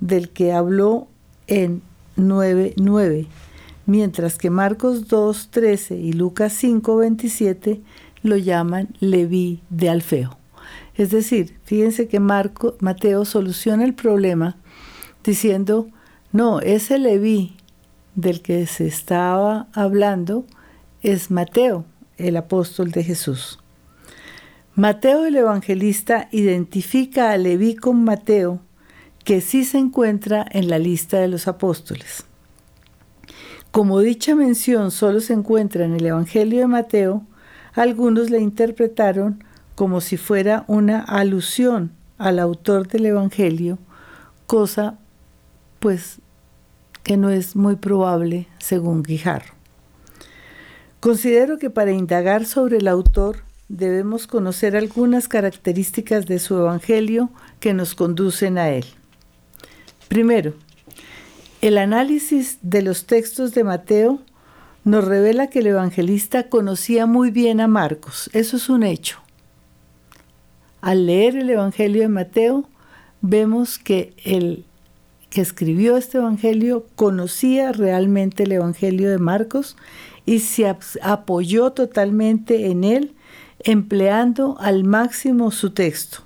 del 0.00 0.30
que 0.30 0.52
habló 0.52 1.08
en 1.46 1.82
9.9, 2.16 3.26
mientras 3.84 4.38
que 4.38 4.48
Marcos 4.48 5.08
2.13 5.08 6.00
y 6.00 6.12
Lucas 6.12 6.62
5.27 6.62 7.82
lo 8.22 8.36
llaman 8.36 8.88
Leví 9.00 9.60
de 9.68 9.90
Alfeo. 9.90 10.38
Es 10.94 11.10
decir, 11.10 11.58
fíjense 11.64 12.08
que 12.08 12.20
Marco, 12.20 12.76
Mateo 12.80 13.26
soluciona 13.26 13.84
el 13.84 13.94
problema 13.94 14.56
diciendo, 15.22 15.88
no, 16.32 16.60
ese 16.60 16.98
Leví 16.98 17.56
del 18.14 18.40
que 18.40 18.66
se 18.66 18.86
estaba 18.86 19.68
hablando 19.74 20.46
es 21.02 21.30
Mateo, 21.30 21.84
el 22.16 22.36
apóstol 22.36 22.90
de 22.90 23.04
Jesús. 23.04 23.58
Mateo 24.74 25.24
el 25.24 25.36
evangelista 25.36 26.28
identifica 26.32 27.30
a 27.30 27.38
Leví 27.38 27.76
con 27.76 28.04
Mateo, 28.04 28.60
que 29.24 29.40
sí 29.40 29.64
se 29.64 29.78
encuentra 29.78 30.46
en 30.50 30.68
la 30.68 30.78
lista 30.78 31.18
de 31.18 31.28
los 31.28 31.48
apóstoles. 31.48 32.24
Como 33.70 34.00
dicha 34.00 34.34
mención 34.34 34.90
solo 34.90 35.20
se 35.20 35.32
encuentra 35.32 35.84
en 35.84 35.94
el 35.94 36.06
Evangelio 36.06 36.60
de 36.60 36.66
Mateo, 36.66 37.24
algunos 37.74 38.30
la 38.30 38.38
interpretaron 38.38 39.44
como 39.74 40.00
si 40.00 40.16
fuera 40.16 40.64
una 40.66 41.00
alusión 41.00 41.92
al 42.16 42.38
autor 42.38 42.88
del 42.88 43.06
Evangelio, 43.06 43.78
cosa 44.46 44.98
pues 45.78 46.20
que 47.02 47.16
no 47.16 47.30
es 47.30 47.56
muy 47.56 47.76
probable 47.76 48.48
según 48.58 49.02
Guijarro. 49.02 49.55
Considero 51.06 51.58
que 51.58 51.70
para 51.70 51.92
indagar 51.92 52.46
sobre 52.46 52.78
el 52.78 52.88
autor 52.88 53.44
debemos 53.68 54.26
conocer 54.26 54.74
algunas 54.74 55.28
características 55.28 56.26
de 56.26 56.40
su 56.40 56.58
Evangelio 56.58 57.30
que 57.60 57.74
nos 57.74 57.94
conducen 57.94 58.58
a 58.58 58.70
él. 58.70 58.84
Primero, 60.08 60.54
el 61.60 61.78
análisis 61.78 62.58
de 62.60 62.82
los 62.82 63.06
textos 63.06 63.54
de 63.54 63.62
Mateo 63.62 64.18
nos 64.82 65.04
revela 65.04 65.46
que 65.46 65.60
el 65.60 65.68
evangelista 65.68 66.48
conocía 66.48 67.06
muy 67.06 67.30
bien 67.30 67.60
a 67.60 67.68
Marcos. 67.68 68.28
Eso 68.32 68.56
es 68.56 68.68
un 68.68 68.82
hecho. 68.82 69.20
Al 70.80 71.06
leer 71.06 71.36
el 71.36 71.50
Evangelio 71.50 72.02
de 72.02 72.08
Mateo, 72.08 72.68
vemos 73.20 73.78
que 73.78 74.12
el 74.24 74.64
que 75.30 75.40
escribió 75.40 75.96
este 75.98 76.18
Evangelio 76.18 76.84
conocía 76.96 77.70
realmente 77.70 78.42
el 78.42 78.52
Evangelio 78.52 79.08
de 79.08 79.18
Marcos 79.18 79.76
y 80.26 80.40
se 80.40 80.66
apoyó 81.02 81.70
totalmente 81.70 82.66
en 82.66 82.84
él, 82.84 83.14
empleando 83.60 84.56
al 84.60 84.84
máximo 84.84 85.50
su 85.52 85.70
texto. 85.70 86.18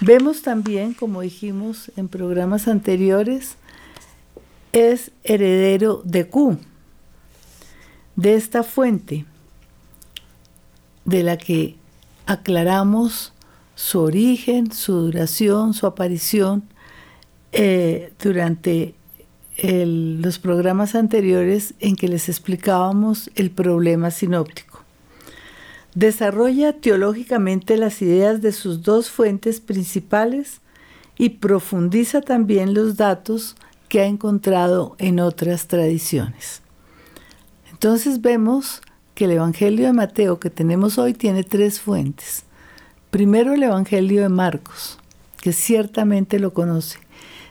Vemos 0.00 0.42
también, 0.42 0.94
como 0.94 1.20
dijimos 1.20 1.92
en 1.96 2.08
programas 2.08 2.66
anteriores, 2.66 3.56
es 4.72 5.12
heredero 5.22 6.02
de 6.04 6.26
Q, 6.26 6.58
de 8.16 8.34
esta 8.34 8.62
fuente, 8.62 9.26
de 11.04 11.22
la 11.22 11.36
que 11.36 11.76
aclaramos 12.26 13.32
su 13.74 14.00
origen, 14.00 14.72
su 14.72 14.92
duración, 14.94 15.74
su 15.74 15.86
aparición 15.86 16.64
eh, 17.52 18.12
durante 18.22 18.94
los 19.58 20.38
programas 20.38 20.94
anteriores 20.94 21.74
en 21.78 21.96
que 21.96 22.08
les 22.08 22.28
explicábamos 22.28 23.30
el 23.34 23.50
problema 23.50 24.10
sinóptico. 24.10 24.82
Desarrolla 25.94 26.72
teológicamente 26.72 27.76
las 27.76 28.00
ideas 28.00 28.40
de 28.40 28.52
sus 28.52 28.82
dos 28.82 29.10
fuentes 29.10 29.60
principales 29.60 30.60
y 31.18 31.30
profundiza 31.30 32.22
también 32.22 32.72
los 32.72 32.96
datos 32.96 33.56
que 33.88 34.00
ha 34.00 34.06
encontrado 34.06 34.96
en 34.98 35.20
otras 35.20 35.68
tradiciones. 35.68 36.62
Entonces 37.70 38.22
vemos 38.22 38.80
que 39.14 39.26
el 39.26 39.32
Evangelio 39.32 39.86
de 39.86 39.92
Mateo 39.92 40.40
que 40.40 40.48
tenemos 40.48 40.96
hoy 40.98 41.12
tiene 41.12 41.44
tres 41.44 41.78
fuentes. 41.78 42.44
Primero 43.10 43.52
el 43.52 43.62
Evangelio 43.62 44.22
de 44.22 44.30
Marcos, 44.30 44.98
que 45.42 45.52
ciertamente 45.52 46.38
lo 46.38 46.54
conoce. 46.54 46.98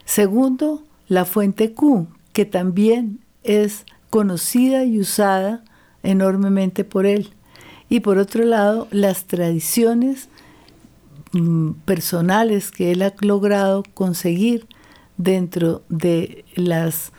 Segundo, 0.06 0.84
la 1.12 1.26
fuente 1.26 1.74
Q, 1.74 2.08
que 2.32 2.46
también 2.46 3.20
es 3.44 3.86
conocida 4.10 4.86
y 4.86 4.98
usada 4.98 5.62
enormemente 6.04 6.86
por 6.86 7.06
él. 7.06 7.32
Y 7.90 8.00
por 8.00 8.18
otro 8.18 8.46
lado, 8.46 8.88
las 8.92 9.26
tradiciones 9.26 10.30
mm, 11.34 11.72
personales 11.84 12.72
que 12.72 12.94
él 12.94 13.02
ha 13.02 13.14
logrado 13.20 13.84
conseguir 13.94 14.68
dentro 15.18 15.84
de 15.90 16.46
las 16.56 17.12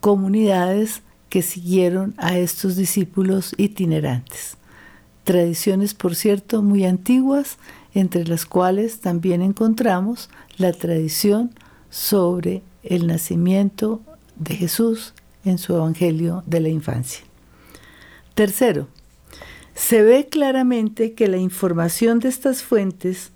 comunidades 0.00 1.02
que 1.28 1.42
siguieron 1.42 2.14
a 2.16 2.36
estos 2.36 2.74
discípulos 2.74 3.54
itinerantes. 3.58 4.56
Tradiciones, 5.22 5.94
por 5.94 6.16
cierto, 6.16 6.62
muy 6.62 6.84
antiguas, 6.84 7.58
entre 7.94 8.24
las 8.24 8.44
cuales 8.44 8.98
también 8.98 9.40
encontramos 9.40 10.30
la 10.58 10.72
tradición 10.72 11.52
sobre 11.90 12.64
el 12.90 13.06
nacimiento 13.06 14.00
de 14.36 14.54
Jesús 14.56 15.14
en 15.44 15.58
su 15.58 15.74
Evangelio 15.74 16.42
de 16.46 16.60
la 16.60 16.68
infancia. 16.68 17.24
Tercero, 18.34 18.88
se 19.74 20.02
ve 20.02 20.26
claramente 20.28 21.14
que 21.14 21.28
la 21.28 21.36
información 21.36 22.18
de 22.18 22.28
estas 22.28 22.62
fuentes 22.62 23.32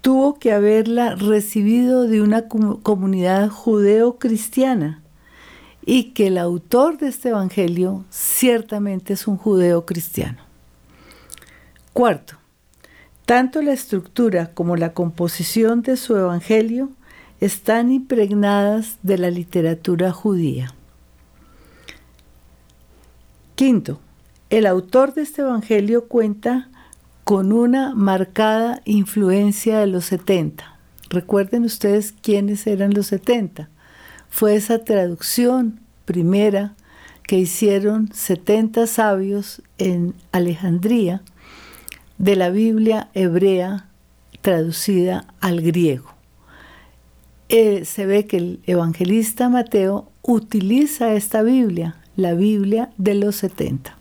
tuvo 0.00 0.38
que 0.38 0.52
haberla 0.52 1.14
recibido 1.14 2.08
de 2.08 2.22
una 2.22 2.48
comunidad 2.48 3.48
judeo-cristiana 3.48 5.02
y 5.84 6.10
que 6.12 6.28
el 6.28 6.38
autor 6.38 6.98
de 6.98 7.08
este 7.08 7.30
Evangelio 7.30 8.04
ciertamente 8.10 9.12
es 9.12 9.26
un 9.26 9.36
judeo 9.36 9.84
cristiano. 9.86 10.38
Cuarto, 11.92 12.36
tanto 13.26 13.62
la 13.62 13.72
estructura 13.72 14.52
como 14.54 14.76
la 14.76 14.92
composición 14.92 15.82
de 15.82 15.96
su 15.96 16.16
Evangelio 16.16 16.90
están 17.42 17.90
impregnadas 17.90 18.98
de 19.02 19.18
la 19.18 19.28
literatura 19.28 20.12
judía. 20.12 20.72
Quinto, 23.56 23.98
el 24.48 24.64
autor 24.64 25.12
de 25.12 25.22
este 25.22 25.42
Evangelio 25.42 26.06
cuenta 26.06 26.68
con 27.24 27.52
una 27.52 27.96
marcada 27.96 28.80
influencia 28.84 29.80
de 29.80 29.88
los 29.88 30.04
70. 30.04 30.78
Recuerden 31.10 31.64
ustedes 31.64 32.12
quiénes 32.12 32.64
eran 32.68 32.94
los 32.94 33.08
70. 33.08 33.68
Fue 34.30 34.54
esa 34.54 34.84
traducción 34.84 35.80
primera 36.04 36.76
que 37.24 37.38
hicieron 37.38 38.12
70 38.14 38.86
sabios 38.86 39.62
en 39.78 40.14
Alejandría 40.30 41.22
de 42.18 42.36
la 42.36 42.50
Biblia 42.50 43.08
hebrea 43.14 43.88
traducida 44.42 45.26
al 45.40 45.60
griego. 45.60 46.11
Eh, 47.54 47.84
se 47.84 48.06
ve 48.06 48.26
que 48.26 48.38
el 48.38 48.60
evangelista 48.64 49.50
Mateo 49.50 50.10
utiliza 50.22 51.12
esta 51.12 51.42
Biblia, 51.42 51.96
la 52.16 52.32
Biblia 52.32 52.94
de 52.96 53.14
los 53.14 53.36
70. 53.36 53.98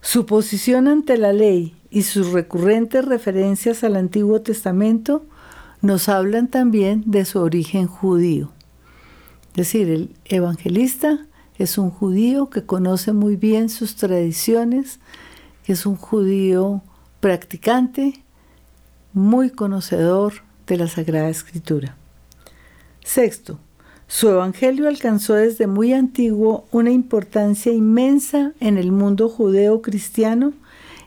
Su 0.00 0.24
posición 0.24 0.86
ante 0.86 1.18
la 1.18 1.32
ley 1.32 1.74
y 1.90 2.02
sus 2.02 2.30
recurrentes 2.30 3.04
referencias 3.04 3.82
al 3.82 3.96
Antiguo 3.96 4.42
Testamento 4.42 5.24
nos 5.80 6.08
hablan 6.08 6.46
también 6.46 7.02
de 7.04 7.24
su 7.24 7.40
origen 7.40 7.88
judío. 7.88 8.52
Es 9.50 9.56
decir, 9.56 9.90
el 9.90 10.14
evangelista 10.26 11.26
es 11.58 11.78
un 11.78 11.90
judío 11.90 12.48
que 12.48 12.64
conoce 12.64 13.12
muy 13.12 13.34
bien 13.34 13.68
sus 13.68 13.96
tradiciones, 13.96 15.00
que 15.64 15.72
es 15.72 15.84
un 15.84 15.96
judío 15.96 16.80
practicante, 17.18 18.22
muy 19.12 19.50
conocedor 19.50 20.34
de 20.72 20.78
la 20.78 20.88
Sagrada 20.88 21.28
Escritura. 21.28 21.96
Sexto, 23.04 23.58
su 24.08 24.30
evangelio 24.30 24.88
alcanzó 24.88 25.34
desde 25.34 25.66
muy 25.66 25.92
antiguo 25.92 26.66
una 26.70 26.90
importancia 26.90 27.72
inmensa 27.72 28.52
en 28.58 28.78
el 28.78 28.90
mundo 28.90 29.28
judeo-cristiano 29.28 30.54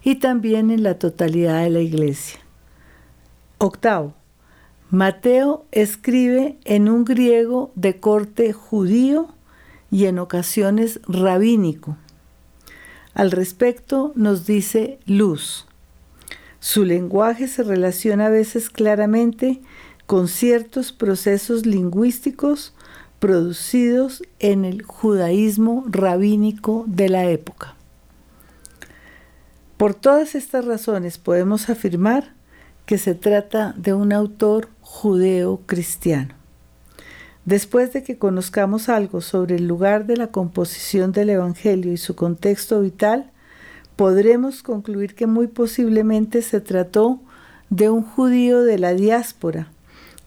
y 0.03 0.16
también 0.16 0.70
en 0.70 0.84
la 0.84 0.99
totalidad 0.99 1.63
de 1.63 1.72
la 1.72 1.80
iglesia. 1.80 2.39
Octavo, 3.57 4.13
Mateo 4.91 5.66
escribe 5.72 6.57
en 6.63 6.89
un 6.89 7.05
griego 7.05 7.72
de 7.74 7.99
corte 7.99 8.53
judío 8.53 9.30
y 9.89 10.05
en 10.05 10.20
ocasiones 10.20 10.99
rabínico. 11.07 11.97
Al 13.16 13.32
respecto 13.32 14.11
nos 14.16 14.45
dice 14.45 14.99
Luz. 15.07 15.66
Su 16.66 16.84
lenguaje 16.84 17.47
se 17.47 17.61
relaciona 17.61 18.26
a 18.26 18.30
veces 18.32 18.72
claramente 18.72 19.61
con 20.07 20.28
ciertos 20.28 20.91
procesos 20.91 21.68
lingüísticos 21.68 22.74
producidos 23.20 24.24
en 24.39 24.66
el 24.66 24.82
judaísmo 24.82 25.86
rabínico 25.88 26.84
de 26.88 27.09
la 27.09 27.26
época. 27.26 27.76
Por 29.78 29.93
todas 29.93 30.34
estas 30.34 30.66
razones 30.66 31.20
podemos 31.20 31.70
afirmar 31.70 32.34
que 32.88 32.97
se 32.97 33.13
trata 33.13 33.76
de 33.78 33.93
un 33.93 34.11
autor 34.11 34.70
judeo-cristiano. 34.82 36.34
Después 37.45 37.93
de 37.93 38.01
que 38.01 38.18
conozcamos 38.18 38.89
algo 38.89 39.22
sobre 39.22 39.57
el 39.57 39.68
lugar 39.68 40.07
de 40.07 40.18
la 40.18 40.32
composición 40.32 41.11
del 41.11 41.30
Evangelio 41.30 41.93
y 41.93 41.97
su 41.97 42.16
contexto 42.16 42.82
vital, 42.82 43.32
podremos 43.96 44.64
concluir 44.64 45.16
que 45.16 45.28
muy 45.28 45.48
posiblemente 45.48 46.41
se 46.41 46.62
trató 46.62 47.20
de 47.70 47.89
un 47.89 48.04
judío 48.04 48.64
de 48.64 48.78
la 48.78 48.93
diáspora 48.93 49.70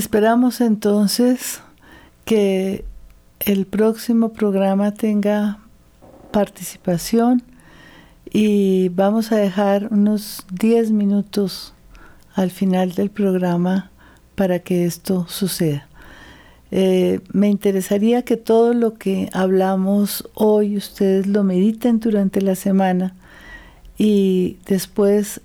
Esperamos 0.09 0.59
entonces 0.59 1.61
que 2.25 2.83
el 3.41 3.67
próximo 3.67 4.29
programa 4.29 4.91
tenga 4.91 5.59
participación 6.31 7.43
y 8.33 8.89
vamos 8.89 9.31
a 9.31 9.35
dejar 9.35 9.89
unos 9.91 10.47
10 10.51 10.89
minutos 10.93 11.75
al 12.33 12.49
final 12.49 12.93
del 12.93 13.11
programa 13.11 13.91
para 14.33 14.57
que 14.57 14.85
esto 14.85 15.27
suceda. 15.29 15.87
Eh, 16.71 17.19
me 17.31 17.47
interesaría 17.47 18.23
que 18.23 18.35
todo 18.35 18.73
lo 18.73 18.95
que 18.95 19.29
hablamos 19.31 20.27
hoy 20.33 20.75
ustedes 20.75 21.27
lo 21.27 21.43
mediten 21.43 21.99
durante 21.99 22.41
la 22.41 22.55
semana 22.55 23.13
y 23.95 24.57
después 24.65 25.39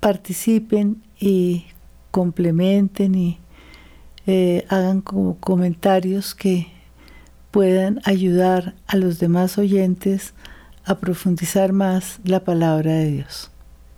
participen 0.00 1.00
y 1.20 1.66
complementen 2.10 3.14
y 3.14 3.38
eh, 4.26 4.66
hagan 4.68 5.00
como 5.00 5.36
comentarios 5.38 6.34
que 6.34 6.68
puedan 7.50 8.00
ayudar 8.04 8.74
a 8.86 8.96
los 8.96 9.18
demás 9.18 9.58
oyentes 9.58 10.34
a 10.84 10.96
profundizar 10.96 11.72
más 11.72 12.20
la 12.24 12.44
palabra 12.44 12.92
de 12.92 13.10
Dios. 13.10 13.50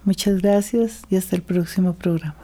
Muchas 0.05 0.41
gracias 0.41 1.03
y 1.11 1.17
hasta 1.17 1.37
el 1.37 1.43
próximo 1.43 1.95
programa. 1.95 2.35